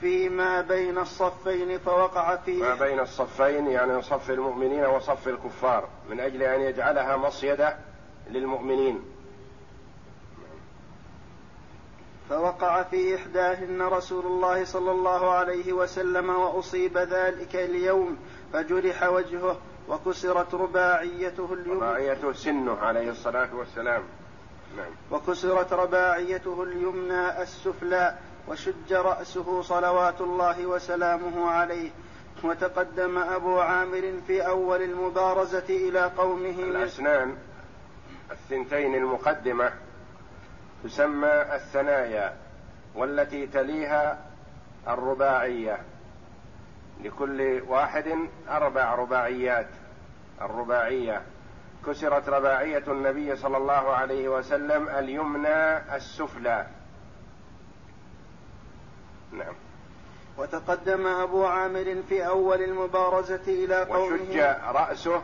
فيما 0.00 0.60
بين 0.60 0.98
الصفين 0.98 1.78
فوقع 1.78 2.36
فيه. 2.36 2.62
ما 2.62 2.74
بين 2.74 3.00
الصفين 3.00 3.66
يعني 3.66 4.02
صف 4.02 4.30
المؤمنين 4.30 4.84
وصف 4.84 5.28
الكفار 5.28 5.88
من 6.10 6.20
أجل 6.20 6.42
أن 6.42 6.60
يجعلها 6.60 7.16
مصيدة 7.16 7.76
للمؤمنين. 8.30 9.02
فوقع 12.30 12.82
في 12.82 13.16
إحداهن 13.16 13.82
رسول 13.82 14.26
الله 14.26 14.64
صلى 14.64 14.90
الله 14.90 15.30
عليه 15.30 15.72
وسلم 15.72 16.30
وأصيب 16.30 16.98
ذلك 16.98 17.56
اليوم 17.56 18.18
فجرح 18.52 19.02
وجهه 19.02 19.58
وكسرت 19.88 20.54
رباعيته 20.54 21.52
اليمنى. 21.52 21.76
رباعيته 21.76 22.32
سنه 22.32 22.78
عليه 22.78 23.10
الصلاة 23.10 23.54
والسلام. 23.54 24.02
نعم. 24.76 24.90
وكسرت 25.10 25.72
رباعيته 25.72 26.62
اليمنى 26.62 27.42
السفلى 27.42 28.14
وشج 28.48 28.92
رأسه 28.92 29.62
صلوات 29.62 30.20
الله 30.20 30.66
وسلامه 30.66 31.50
عليه 31.50 31.90
وتقدم 32.44 33.18
أبو 33.18 33.60
عامر 33.60 34.12
في 34.26 34.46
أول 34.46 34.82
المبارزة 34.82 35.64
إلى 35.68 36.00
قومه. 36.00 36.50
الأسنان 36.50 37.36
الثنتين 38.30 38.94
المقدمة 38.94 39.72
تسمى 40.84 41.28
الثنايا 41.28 42.36
والتي 42.94 43.46
تليها 43.46 44.18
الرباعية. 44.88 45.78
لكل 47.04 47.62
واحد 47.68 48.28
أربع 48.48 48.94
رباعيات 48.94 49.68
الرباعية. 50.40 51.22
كسرت 51.86 52.28
رباعية 52.28 52.84
النبي 52.88 53.36
صلى 53.36 53.56
الله 53.56 53.72
عليه 53.72 54.28
وسلم 54.28 54.88
اليمنى 54.88 55.96
السفلى. 55.96 56.66
نعم. 59.32 59.54
وتقدم 60.38 61.06
أبو 61.06 61.44
عامر 61.44 62.02
في 62.08 62.26
أول 62.26 62.62
المبارزة 62.62 63.42
إلى 63.48 63.84
قومه. 63.84 64.14
وشج 64.14 64.36
رأسه 64.64 65.22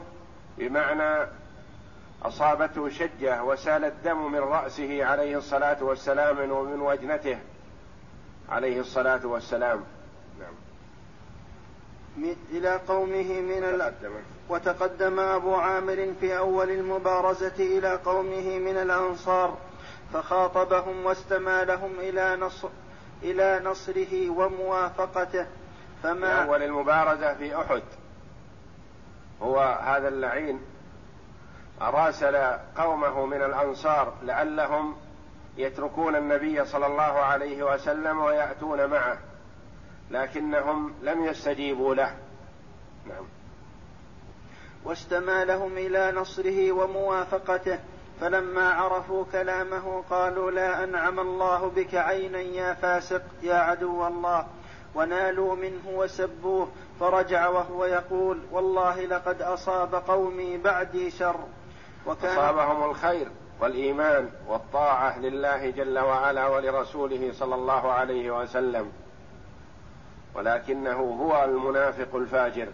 بمعنى 0.59 1.29
أصابته 2.23 2.89
شجة 2.89 3.45
وسال 3.45 3.85
الدم 3.85 4.33
من 4.33 4.39
رأسه 4.39 5.05
عليه 5.05 5.39
الصلاة 5.39 5.85
والسلام 5.85 6.51
ومن 6.51 6.81
وجنته 6.81 7.39
عليه 8.49 8.81
الصلاة 8.81 9.27
والسلام. 9.27 9.85
نعم. 10.41 10.55
إلى 12.51 12.77
قومه 12.77 13.41
من 13.41 13.65
ال... 13.65 13.93
وتقدم 14.49 15.21
أبو 15.21 15.55
عامر 15.55 16.15
في 16.21 16.39
أول 16.39 16.71
المبارزة 16.71 17.55
إلى 17.59 17.95
قومه 17.95 18.59
من 18.59 18.77
الأنصار 18.77 19.57
فخاطبهم 20.13 21.07
واستمالهم 21.07 21.93
إلى 21.99 22.37
نصر 22.37 22.69
إلى 23.23 23.61
نصره 23.65 24.31
وموافقته 24.31 25.47
فما 26.03 26.45
في 26.45 26.49
أول 26.49 26.63
المبارزة 26.63 27.35
في 27.35 27.61
أحد. 27.61 27.83
هو 29.43 29.61
هذا 29.83 30.09
اللعين. 30.09 30.61
راسل 31.81 32.37
قومه 32.77 33.27
من 33.27 33.43
الأنصار 33.43 34.15
لعلهم 34.23 34.97
يتركون 35.57 36.17
النبي 36.17 36.65
صلى 36.65 36.87
الله 36.87 37.03
عليه 37.03 37.63
وسلم 37.63 38.19
ويأتون 38.19 38.87
معه 38.87 39.19
لكنهم 40.11 40.95
لم 41.03 41.25
يستجيبوا 41.25 41.95
له. 41.95 42.15
نعم. 43.07 43.36
واستمالهم 44.87 45.79
إلى 45.79 46.13
نصره 46.13 46.73
وموافقته 46.73 47.79
فلما 48.21 48.69
عرفوا 48.69 49.25
كلامه 49.33 50.03
قالوا 50.11 50.51
لا 50.51 50.85
أنعم 50.85 51.21
الله 51.21 51.69
بك 51.77 51.95
عينا 51.95 52.41
يا 52.41 52.75
فاسق 52.75 53.23
يا 53.43 53.55
عدو 53.55 54.07
الله 54.07 54.47
ونالوا 54.95 55.57
منه 55.57 55.83
وسبوه. 55.87 56.69
فرجع 57.01 57.49
وهو 57.49 57.85
يقول 57.85 58.39
والله 58.53 59.05
لقد 59.05 59.43
أصاب 59.43 59.95
قومي 59.95 60.59
بعدي 60.59 61.11
شر. 61.11 61.41
وكان 62.07 62.33
أصابهم 62.39 62.91
الخير 62.91 63.29
والإيمان 63.61 64.31
والطاعة 64.49 65.19
لله 65.19 65.71
جل 65.71 65.99
وعلا 65.99 66.47
ولرسوله 66.47 67.33
صلى 67.33 67.55
الله 67.55 67.93
عليه 67.93 68.43
وسلم 68.43 68.93
ولكنه 70.35 71.19
هو 71.23 71.45
المنافق 71.45 72.17
الفاجر. 72.17 72.69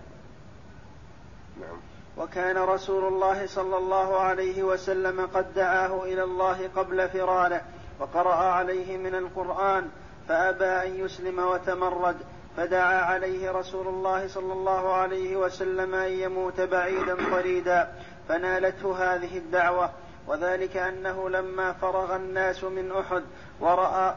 نعم. 1.61 1.92
وكان 2.17 2.59
رسول 2.59 3.05
الله 3.05 3.47
صلى 3.47 3.77
الله 3.77 4.19
عليه 4.19 4.63
وسلم 4.63 5.27
قد 5.35 5.55
دعاه 5.55 6.05
إلى 6.05 6.25
الله 6.25 6.69
قبل 6.77 7.09
فراله 7.09 7.61
وقرأ 8.01 8.35
عليه 8.35 8.97
من 8.97 9.15
القرآن 9.15 9.89
فأبى 10.29 10.65
أن 10.65 11.05
يسلم 11.05 11.39
وتمرد 11.39 12.17
فدعا 12.57 13.01
عليه 13.01 13.51
رسول 13.51 13.89
الله 13.89 14.29
صلى 14.29 14.53
الله 14.53 14.93
عليه 14.93 15.37
وسلم 15.37 15.95
أن 15.95 16.13
يموت 16.13 16.61
بعيدا 16.61 17.31
طريدا 17.31 17.93
فنالته 18.29 19.15
هذه 19.15 19.39
الدعوة. 19.39 19.91
وذلك 20.27 20.77
أنه 20.77 21.29
لما 21.29 21.73
فرغ 21.73 22.17
الناس 22.17 22.65
من 22.65 22.93
أحد 22.93 23.23
ورأى 23.61 24.15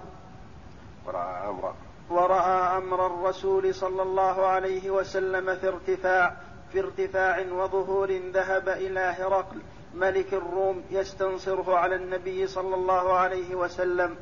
ورأى 1.05 1.49
أمرا. 1.49 1.75
ورأى 2.09 2.77
أمر 2.77 3.07
الرسول 3.07 3.75
صلى 3.75 4.01
الله 4.01 4.45
عليه 4.45 4.89
وسلم 4.89 5.55
في 5.55 5.67
ارتفاع 5.67 6.35
في 6.75 6.81
ارتفاع 6.81 7.45
وظهور 7.51 8.11
ذهب 8.33 8.69
إلى 8.69 8.99
هرقل 8.99 9.59
ملك 9.93 10.33
الروم 10.33 10.83
يستنصره 10.91 11.75
على 11.77 11.95
النبي 11.95 12.47
صلى 12.47 12.75
الله 12.75 13.13
عليه 13.13 13.55
وسلم 13.55 14.15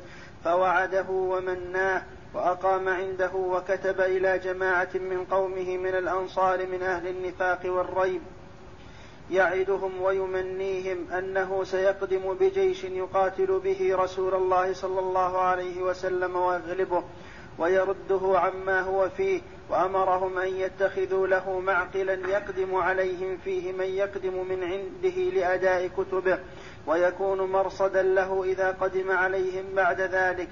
فوعده 0.44 1.06
ومناه 1.10 2.02
وأقام 2.34 2.88
عنده 2.88 3.34
وكتب 3.34 4.00
إلى 4.00 4.38
جماعة 4.38 4.88
من 4.94 5.24
قومه 5.30 5.76
من 5.76 5.94
الأنصار 5.94 6.66
من 6.66 6.82
أهل 6.82 7.06
النفاق 7.08 7.60
والريب. 7.64 8.22
يعدهم 9.30 10.02
ويمنيهم 10.02 11.12
أنه 11.12 11.64
سيقدم 11.64 12.34
بجيش 12.34 12.84
يقاتل 12.84 13.60
به 13.64 13.96
رسول 13.96 14.34
الله 14.34 14.72
صلى 14.72 15.00
الله 15.00 15.38
عليه 15.38 15.82
وسلم 15.82 16.36
ويغلبه. 16.36 17.04
ويرده 17.58 18.38
عما 18.38 18.80
هو 18.80 19.08
فيه 19.08 19.40
وأمرهم 19.70 20.38
أن 20.38 20.56
يتخذوا 20.56 21.26
له 21.26 21.60
معقلا 21.60 22.28
يقدم 22.28 22.74
عليهم 22.74 23.38
فيه 23.44 23.72
من 23.72 23.84
يقدم 23.84 24.48
من 24.48 24.64
عنده 24.64 25.16
لأداء 25.16 25.86
كتبه 25.86 26.38
ويكون 26.86 27.40
مرصدا 27.40 28.02
له 28.02 28.44
إذا 28.44 28.70
قدم 28.80 29.10
عليهم 29.10 29.64
بعد 29.74 30.00
ذلك. 30.00 30.48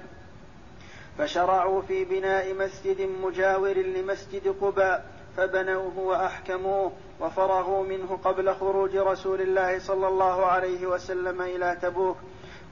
فشرعوا 1.17 1.81
في 1.81 2.05
بناء 2.05 2.53
مسجد 2.53 3.01
مجاور 3.01 3.77
لمسجد 3.77 4.55
قباء 4.61 5.05
فبنوه 5.37 5.99
وأحكموه 5.99 6.91
وفرغوا 7.19 7.83
منه 7.83 8.19
قبل 8.23 8.53
خروج 8.55 8.95
رسول 8.95 9.41
الله 9.41 9.79
صلى 9.79 10.07
الله 10.07 10.45
عليه 10.45 10.87
وسلم 10.87 11.41
إلى 11.41 11.77
تبوك. 11.81 12.17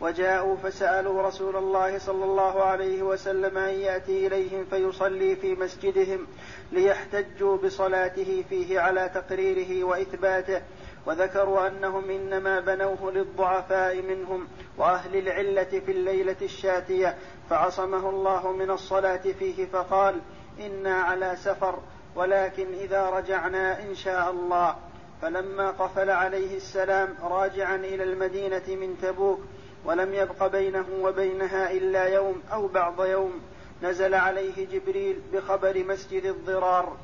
وجاءوا 0.02 0.56
فسألوا 0.56 1.22
رسول 1.22 1.56
الله 1.56 1.98
صلى 1.98 2.26
الله 2.26 2.64
عليه 2.64 3.04
وسلم 3.04 3.58
أن 3.58 3.74
يأتي 3.74 4.28
إليهم 4.28 4.66
فيصلي 4.66 5.36
في 5.36 5.56
مسجدهم 5.56 6.28
ليحتجوا 6.72 7.58
بصلاته 7.58 8.44
فيه 8.50 8.80
على 8.80 9.10
تقريره 9.14 9.84
وإثباته 9.84 10.62
وذكروا 11.06 11.68
أنهم 11.68 12.10
إنما 12.10 12.60
بنوه 12.60 13.12
للضعفاء 13.12 14.02
منهم 14.02 14.48
وأهل 14.78 15.16
العلة 15.16 15.82
في 15.86 15.92
الليلة 15.92 16.36
الشاتية 16.42 17.18
فعصمه 17.50 18.10
الله 18.10 18.52
من 18.52 18.72
الصلاة 18.72 19.22
فيه 19.40 19.66
فقال 19.66 20.22
إنا 20.60 20.94
على 20.94 21.36
سفر 21.36 21.80
ولكن 22.16 22.74
إذا 22.74 23.10
رجعنا 23.10 23.82
إن 23.84 23.96
شاء 23.96 24.32
الله. 24.32 24.76
فلما 25.22 25.72
قفل 25.72 26.10
عليه 26.10 26.58
السلام 26.58 27.16
راجعا 27.24 27.76
إلى 27.76 28.04
المدينة 28.04 28.64
من 28.68 28.98
تبوك 29.02 29.40
ولم 29.86 30.14
يبق 30.14 30.48
بينه 30.48 30.86
وبينها 31.02 31.72
إلا 31.72 32.04
يوم 32.04 32.42
أو 32.54 32.68
بعض 32.68 33.06
يوم 33.06 33.42
نزل 33.84 34.14
عليه 34.14 34.68
جبريل 34.68 35.20
بخبر 35.34 35.84
مسجد 35.84 36.26
الضرار. 36.26 36.98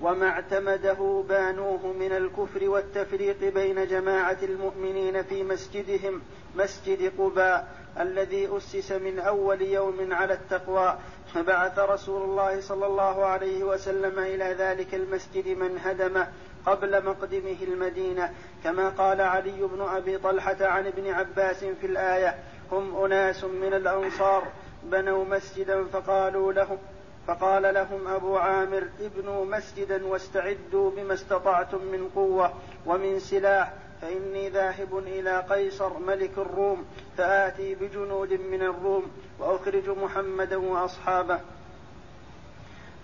وما 0.00 0.28
اعتمده 0.28 1.24
بانوه 1.28 1.92
من 1.92 2.12
الكفر 2.12 2.68
والتفريق 2.68 3.54
بين 3.54 3.86
جماعة 3.86 4.38
المؤمنين 4.42 5.22
في 5.22 5.42
مسجدهم 5.42 6.22
مسجد 6.56 7.12
قباء 7.18 7.68
الذي 8.00 8.56
أسس 8.56 8.92
من 8.92 9.18
أول 9.18 9.62
يوم 9.62 10.12
على 10.12 10.34
التقوى. 10.34 10.98
فبعث 11.34 11.78
رسول 11.78 12.22
الله 12.22 12.60
صلى 12.60 12.86
الله 12.86 13.24
عليه 13.24 13.64
وسلم 13.64 14.18
إلى 14.18 14.54
ذلك 14.58 14.94
المسجد 14.94 15.48
من 15.48 15.78
هدمه 15.78 16.28
قبل 16.66 17.04
مقدمه 17.04 17.56
المدينة 17.62 18.30
كما 18.64 18.88
قال 18.88 19.20
علي 19.20 19.62
بن 19.62 19.80
أبي 19.80 20.18
طلحة 20.18 20.56
عن 20.60 20.86
ابن 20.86 21.10
عباس 21.10 21.64
في 21.64 21.86
الآية 21.86 22.34
هم 22.72 23.04
أناس 23.04 23.44
من 23.44 23.74
الأنصار 23.74 24.42
بنوا 24.82 25.24
مسجدا 25.24 25.84
فقالوا 25.84 26.52
لهم 26.52 26.78
فقال 27.26 27.74
لهم 27.74 28.08
أبو 28.08 28.36
عامر 28.36 28.88
ابنوا 29.00 29.44
مسجدا 29.44 30.06
واستعدوا 30.06 30.90
بما 30.90 31.14
استطعتم 31.14 31.78
من 31.78 32.10
قوة 32.14 32.52
ومن 32.86 33.20
سلاح 33.20 33.72
فإني 34.02 34.48
ذاهب 34.48 34.98
إلى 34.98 35.44
قيصر 35.50 35.98
ملك 35.98 36.30
الروم 36.38 36.84
فآتي 37.16 37.74
بجنود 37.74 38.32
من 38.32 38.62
الروم 38.62 39.10
وأخرج 39.38 39.88
محمدا 39.88 40.56
وأصحابه. 40.56 41.40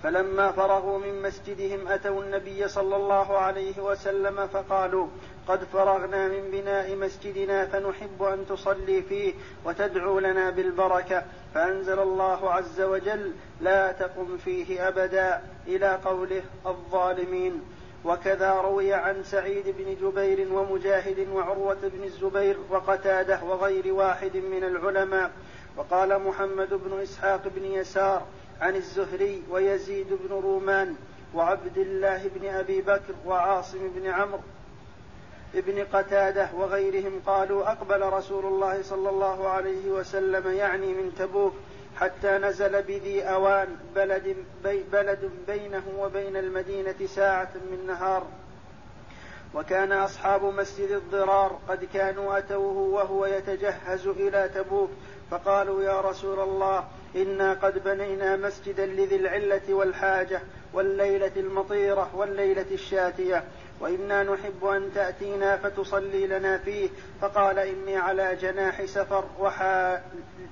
فلما 0.02 0.52
فرغوا 0.52 0.98
من 0.98 1.22
مسجدهم 1.22 1.88
أتوا 1.88 2.22
النبي 2.22 2.68
صلى 2.68 2.96
الله 2.96 3.38
عليه 3.38 3.80
وسلم 3.80 4.46
فقالوا 4.46 5.06
قد 5.48 5.64
فرغنا 5.64 6.28
من 6.28 6.50
بناء 6.50 6.96
مسجدنا 6.96 7.66
فنحب 7.66 8.22
أن 8.22 8.46
تصلي 8.48 9.02
فيه 9.02 9.34
وتدعو 9.64 10.18
لنا 10.18 10.50
بالبركة. 10.50 11.24
فأنزل 11.54 11.98
الله 11.98 12.50
عز 12.50 12.80
وجل 12.80 13.32
لا 13.60 13.92
تقم 13.92 14.36
فيه 14.36 14.88
أبدا 14.88 15.42
إلى 15.66 15.98
قوله 16.04 16.42
الظالمين. 16.66 17.62
وكذا 18.04 18.52
روي 18.52 18.94
عن 18.94 19.24
سعيد 19.24 19.64
بن 19.78 19.96
جبير 20.02 20.52
ومجاهد 20.52 21.28
وعروة 21.28 21.78
بن 21.82 22.04
الزبير 22.04 22.56
وقتادة 22.70 23.44
وغير 23.44 23.94
واحد 23.94 24.36
من 24.36 24.64
العلماء. 24.64 25.30
وقال 25.76 26.18
محمد 26.22 26.74
بن 26.74 27.00
إسحاق 27.02 27.42
بن 27.56 27.64
يسار 27.64 28.22
عن 28.60 28.76
الزهري 28.76 29.42
ويزيد 29.50 30.06
بن 30.10 30.34
رومان 30.34 30.96
وعبد 31.34 31.78
الله 31.78 32.30
بن 32.34 32.48
أبي 32.48 32.80
بكر 32.80 33.14
وعاصم 33.26 33.88
بن 33.94 34.06
عمرو 34.06 34.40
ابن 35.54 35.84
قتادة 35.92 36.48
وغيرهم 36.54 37.20
قالوا 37.26 37.72
أقبل 37.72 38.02
رسول 38.02 38.44
الله 38.44 38.82
صلى 38.82 39.10
الله 39.10 39.48
عليه 39.48 39.90
وسلم 39.90 40.54
يعني 40.54 40.86
من 40.86 41.14
تبوك 41.18 41.52
حتى 41.96 42.38
نزل 42.38 42.82
بذي 42.82 43.22
أوان 43.22 43.76
بلد 43.94 44.36
بي 44.64 44.82
بلد 44.92 45.30
بينه 45.46 45.82
وبين 45.98 46.36
المدينة 46.36 47.06
ساعة 47.06 47.50
من 47.70 47.86
نهار. 47.86 48.26
وكان 49.54 49.92
أصحاب 49.92 50.44
مسجد 50.44 50.90
الضرار 50.90 51.58
قد 51.68 51.84
كانوا 51.94 52.38
أتوه 52.38 52.76
وهو 52.76 53.26
يتجهز 53.26 54.06
إلى 54.06 54.50
تبوك 54.54 54.90
فقالوا 55.30 55.82
يا 55.82 56.00
رسول 56.00 56.40
الله 56.40 56.84
إنا 57.16 57.52
قد 57.52 57.84
بنينا 57.84 58.36
مسجدا 58.36 58.86
لذي 58.86 59.16
العلة 59.16 59.74
والحاجة 59.74 60.40
والليلة 60.72 61.32
المطيرة 61.36 62.10
والليلة 62.16 62.66
الشاتية. 62.72 63.44
وإنا 63.80 64.22
نحب 64.22 64.64
أن 64.64 64.90
تأتينا 64.94 65.56
فتصلي 65.56 66.26
لنا 66.26 66.58
فيه. 66.58 66.88
فقال 67.20 67.58
إني 67.58 67.96
على 67.96 68.36
جناح 68.36 68.84
سفر 68.84 69.24
وحال, 69.38 70.00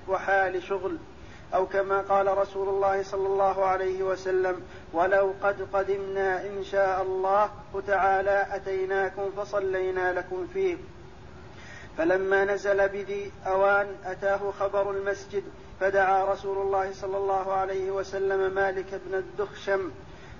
وحال 0.07 0.63
شغل. 0.63 0.97
أو 1.53 1.65
كما 1.65 2.01
قال 2.01 2.37
رسول 2.37 2.69
الله 2.69 3.03
صلى 3.03 3.27
الله 3.27 3.65
عليه 3.65 4.03
وسلم 4.03 4.61
ولو 4.93 5.33
قد 5.43 5.67
قدمنا 5.73 6.45
إن 6.45 6.63
شاء 6.63 7.01
الله 7.01 7.49
تعالى 7.87 8.47
أتيناكم 8.51 9.31
فصلينا 9.37 10.13
لكم 10.13 10.47
فيه. 10.53 10.77
فلما 11.99 12.45
نزل 12.45 12.89
بذي 12.89 13.31
أوان 13.47 13.95
أتاه 14.05 14.51
خبر 14.51 14.91
المسجد 14.91 15.43
فدعا 15.79 16.25
رسول 16.25 16.57
الله 16.57 16.93
صلى 16.93 17.17
الله 17.17 17.53
عليه 17.53 17.91
وسلم 17.91 18.55
مالك 18.55 19.01
بن 19.05 19.15
الدخشم 19.15 19.91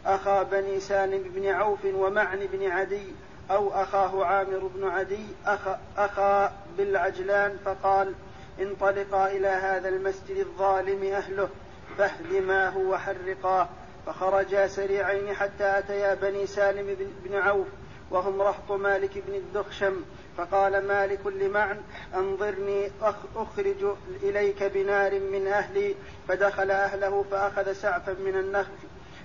أخا 0.05 0.43
بني 0.43 0.79
سالم 0.79 1.23
بن 1.23 1.47
عوف 1.47 1.85
ومعن 1.85 2.39
بن 2.51 2.71
عدي 2.71 3.13
أو 3.51 3.69
أخاه 3.69 4.25
عامر 4.25 4.69
بن 4.75 4.87
عدي 4.87 5.25
أخا, 5.45 5.79
أخا 5.97 6.53
بالعجلان 6.77 7.57
فقال 7.65 8.13
انطلقا 8.59 9.31
إلى 9.31 9.47
هذا 9.47 9.89
المسجد 9.89 10.37
الظالم 10.37 11.03
أهله 11.03 11.49
فاهدماه 11.97 12.77
وحرقاه 12.77 13.69
فخرجا 14.05 14.67
سريعين 14.67 15.33
حتى 15.33 15.79
أتيا 15.79 16.13
بني 16.13 16.45
سالم 16.45 16.97
بن 17.23 17.35
عوف 17.35 17.67
وهم 18.11 18.41
رهط 18.41 18.71
مالك 18.71 19.23
بن 19.27 19.33
الدخشم. 19.33 20.01
فقال 20.39 20.87
مالك 20.87 21.27
لمعن 21.27 21.81
أنظرني 22.15 22.91
أخرج 23.35 23.95
إليك 24.23 24.63
بنار 24.63 25.19
من 25.19 25.47
أهلي 25.47 25.95
فدخل 26.27 26.71
أهله 26.71 27.25
فأخذ 27.31 27.73
سعفا 27.73 28.13
من 28.13 28.35
النخل 28.35 28.73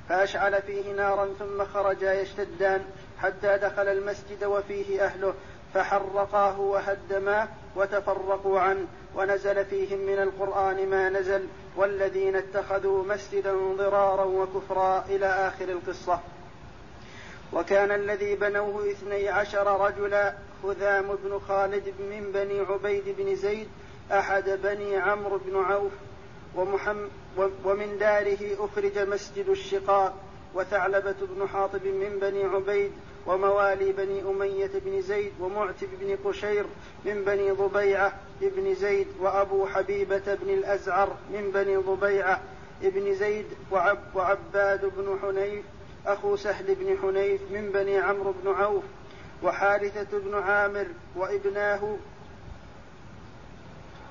فأشعل 0.09 0.63
فيه 0.63 0.93
نارا 0.93 1.29
ثم 1.39 1.65
خرجا 1.65 2.13
يشتدان 2.13 2.83
حتى 3.19 3.59
دخل 3.59 3.89
المسجد 3.89 4.45
وفيه 4.45 5.05
أهله 5.05 5.35
فحرقاه 5.75 6.61
وهدماه 6.61 7.49
وتفرقوا 7.77 8.61
عنه 8.61 8.87
ونزل 9.17 9.65
فيهم 9.65 9.99
من 9.99 10.23
القرآن 10.23 10.89
ما 10.89 11.09
نزل 11.09 11.47
والذين 11.77 12.37
اتخذوا 12.37 13.05
مسجدا 13.05 13.55
ضرارا 13.77 14.25
وكفرا 14.25 15.05
إلى 15.09 15.27
آخر 15.27 15.69
القصة. 15.69 16.21
وكان 17.53 17.91
الذي 17.91 18.35
بنوه 18.35 18.91
اثني 18.91 19.29
عشر 19.29 19.81
رجلا 19.81 20.35
خذام 20.65 21.19
بن 21.25 21.39
خالد 21.49 21.95
من 21.99 22.33
بني 22.35 22.61
عبيد 22.61 23.05
بن 23.19 23.37
زيد 23.37 23.69
أحد 24.13 24.51
بني 24.63 24.97
عمرو 24.97 25.39
بن 25.47 25.57
عوف 25.57 25.93
ومحمد 26.57 27.11
ومن 27.65 27.99
داره 27.99 28.39
أخرج 28.59 28.99
مسجد 28.99 29.49
الشقاق 29.49 30.15
وثعلبة 30.55 31.15
بن 31.21 31.49
حاطب 31.49 31.85
من 31.85 32.19
بني 32.21 32.45
عبيد 32.45 32.93
وموالي 33.27 33.93
بني 33.93 34.23
أمية 34.23 34.71
بن 34.75 35.01
زيد 35.01 35.33
ومعتب 35.41 35.89
بن 36.01 36.17
قشير 36.25 36.67
من 37.05 37.25
بني 37.25 37.51
ضبيعة 37.51 38.13
بن 38.41 38.75
زيد 38.75 39.07
وأبو 39.21 39.67
حبيبة 39.67 40.35
بن 40.35 40.51
الأزعر 40.51 41.17
من 41.33 41.51
بني 41.51 41.77
ضبيعة 41.77 42.43
بن 42.83 43.15
زيد 43.15 43.47
وعب 43.73 43.99
وعباد 44.15 44.93
بن 44.97 45.19
حنيف 45.23 45.65
أخو 46.07 46.37
سهل 46.37 46.75
بن 46.75 46.99
حنيف 47.03 47.41
من 47.51 47.71
بني 47.71 47.99
عمرو 47.99 48.35
بن 48.43 48.51
عوف 48.51 48.85
وحارثة 49.45 50.19
بن 50.19 50.35
عامر 50.35 50.87
وابناه 51.17 51.97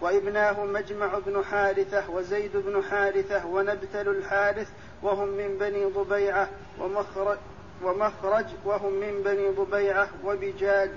وابناه 0.02 0.66
مجمع 0.66 1.20
بن 1.26 1.44
حارثة 1.44 2.10
وزيد 2.10 2.58
بن 2.58 2.84
حارثة 2.84 3.46
ونبتل 3.46 4.10
الحارث 4.10 4.70
وهم 5.04 5.28
من 5.28 5.58
بني 5.58 5.86
ضبيعة 5.86 6.50
ومخرج, 6.80 7.38
ومخرج 7.84 8.46
وهم 8.66 8.94
من 8.94 9.24
بني 9.24 9.50
ضبيعة 9.50 10.10
وبجاد 10.24 10.92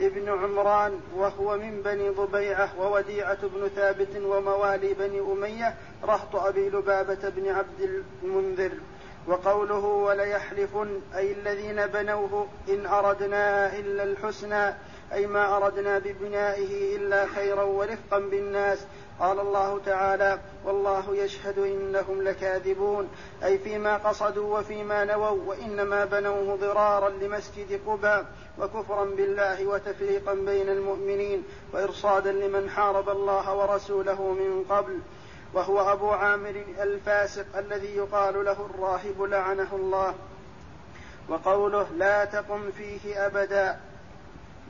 ابن 0.00 0.28
عمران 0.28 1.00
وهو 1.16 1.56
من 1.56 1.82
بني 1.82 2.08
ضبيعة 2.08 2.80
ووديعة 2.80 3.46
بن 3.46 3.68
ثابت 3.68 4.16
وموالي 4.16 4.94
بني 4.94 5.20
أمية 5.20 5.74
رهط 6.04 6.36
أبي 6.36 6.68
لبابة 6.68 7.28
بن 7.28 7.48
عبد 7.48 8.02
المنذر. 8.22 8.72
وقوله 9.28 9.84
وليحلفن 9.84 11.00
أي 11.16 11.32
الذين 11.32 11.86
بنوه 11.86 12.46
إن 12.68 12.86
أردنا 12.86 13.76
إلا 13.78 14.02
الحسنى 14.02 14.74
أي 15.12 15.26
ما 15.26 15.56
أردنا 15.56 15.98
ببنائه 15.98 16.96
إلا 16.96 17.26
خيرا 17.26 17.62
ورفقا 17.62 18.18
بالناس. 18.18 18.78
قال 19.20 19.40
الله 19.40 19.80
تعالى 19.86 20.38
والله 20.64 21.16
يشهد 21.16 21.58
إنهم 21.58 22.22
لكاذبون. 22.22 23.08
أي 23.44 23.58
فيما 23.58 23.96
قصدوا 23.96 24.58
وفيما 24.58 25.04
نووا 25.04 25.38
وإنما 25.46 26.04
بنوه 26.04 26.56
ضرارا 26.56 27.08
لمسجد 27.08 27.80
قبى 27.86 28.22
وكفرا 28.58 29.04
بالله 29.04 29.66
وتفريقا 29.66 30.34
بين 30.34 30.68
المؤمنين 30.68 31.44
وإرصادا 31.72 32.32
لمن 32.32 32.70
حارب 32.70 33.08
الله 33.08 33.54
ورسوله 33.54 34.22
من 34.22 34.64
قبل. 34.70 34.98
وهو 35.54 35.92
أبو 35.92 36.10
عامر 36.10 36.64
الفاسق 36.82 37.46
الذي 37.58 37.96
يقال 37.96 38.44
له 38.44 38.70
الراهب 38.70 39.22
لعنه 39.22 39.68
الله. 39.72 40.14
وقوله 41.28 41.86
لا 41.96 42.24
تقم 42.24 42.70
فيه 42.70 43.26
أبدا 43.26 43.80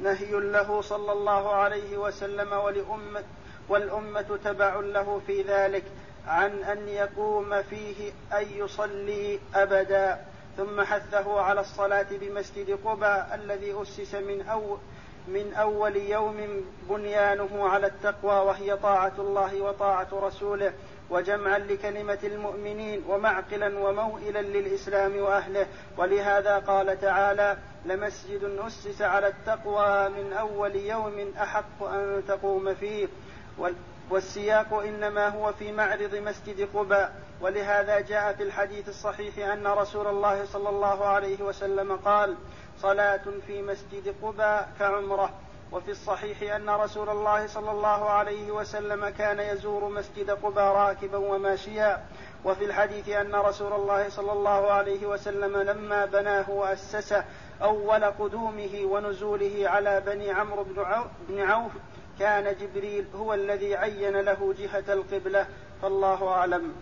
نهي 0.02 0.30
له 0.30 0.80
صلى 0.80 1.12
الله 1.12 1.54
عليه 1.54 1.98
وسلم 1.98 2.52
ولأمة 2.52 3.22
والأمة 3.68 4.38
تبع 4.44 4.74
له 4.74 5.20
في 5.26 5.42
ذلك 5.42 5.84
عن 6.26 6.50
أن 6.50 6.88
يقوم 6.88 7.62
فيه 7.62 8.12
أن 8.32 8.46
يصلي 8.56 9.40
أبدا. 9.54 10.24
ثم 10.56 10.80
حثه 10.80 11.40
على 11.40 11.60
الصلاة 11.60 12.06
بمسجد 12.10 12.78
قبى 12.84 13.24
الذي 13.34 13.82
أسس 13.82 14.14
من 14.14 14.46
أول 14.48 14.78
من 15.28 15.54
أول 15.54 15.96
يوم 15.96 16.64
بنيانه 16.90 17.68
على 17.68 17.86
التقوى 17.86 18.46
وهي 18.46 18.76
طاعة 18.76 19.12
الله 19.18 19.62
وطاعة 19.62 20.08
رسوله 20.12 20.72
وجمعا 21.10 21.58
لكلمة 21.58 22.18
المؤمنين 22.24 23.02
ومعقلا 23.08 23.78
وموئلا 23.78 24.42
للإسلام 24.42 25.16
وأهله. 25.16 25.66
ولهذا 25.98 26.58
قال 26.58 27.00
تعالى 27.00 27.56
لمسجد 27.84 28.44
أسس 28.66 29.02
على 29.02 29.26
التقوى 29.26 30.08
من 30.08 30.32
أول 30.32 30.76
يوم 30.76 31.32
أحق 31.38 31.82
أن 31.82 32.22
تقوم 32.28 32.74
فيه. 32.74 33.08
والسياق 34.10 34.74
إنما 34.74 35.28
هو 35.28 35.52
في 35.52 35.72
معرض 35.72 36.14
مسجد 36.14 36.68
قباء. 36.74 37.12
ولهذا 37.40 38.00
جاء 38.00 38.32
في 38.32 38.42
الحديث 38.42 38.88
الصحيح 38.88 39.38
أن 39.38 39.66
رسول 39.66 40.06
الله 40.06 40.44
صلى 40.44 40.68
الله 40.68 41.04
عليه 41.04 41.42
وسلم 41.42 41.96
قال 41.96 42.36
صلاة 42.82 43.22
في 43.46 43.62
مسجد 43.62 44.14
قباء 44.22 44.68
كعمرة. 44.78 45.30
وفي 45.72 45.90
الصحيح 45.90 46.54
أن 46.54 46.70
رسول 46.70 47.08
الله 47.08 47.46
صلى 47.46 47.70
الله 47.70 48.10
عليه 48.10 48.50
وسلم 48.50 49.08
كان 49.08 49.40
يزور 49.40 49.88
مسجد 49.88 50.30
قباء 50.30 50.74
راكبا 50.74 51.18
وماشيا. 51.18 52.04
وفي 52.44 52.64
الحديث 52.64 53.08
أن 53.08 53.34
رسول 53.34 53.72
الله 53.72 54.08
صلى 54.08 54.32
الله 54.32 54.72
عليه 54.72 55.06
وسلم 55.06 55.56
لما 55.56 56.04
بناه 56.04 56.50
وأسسه 56.50 57.24
أول 57.62 58.04
قدومه 58.04 58.80
ونزوله 58.84 59.68
على 59.68 60.02
بني 60.06 60.30
عمرو 60.30 60.66
بن 61.28 61.40
عوف 61.40 61.72
كان 62.18 62.56
جبريل 62.60 63.06
هو 63.14 63.34
الذي 63.34 63.76
عين 63.76 64.16
له 64.16 64.54
جهة 64.58 64.92
القبلة. 64.92 65.46
فالله 65.82 66.28
أعلم. 66.28 66.72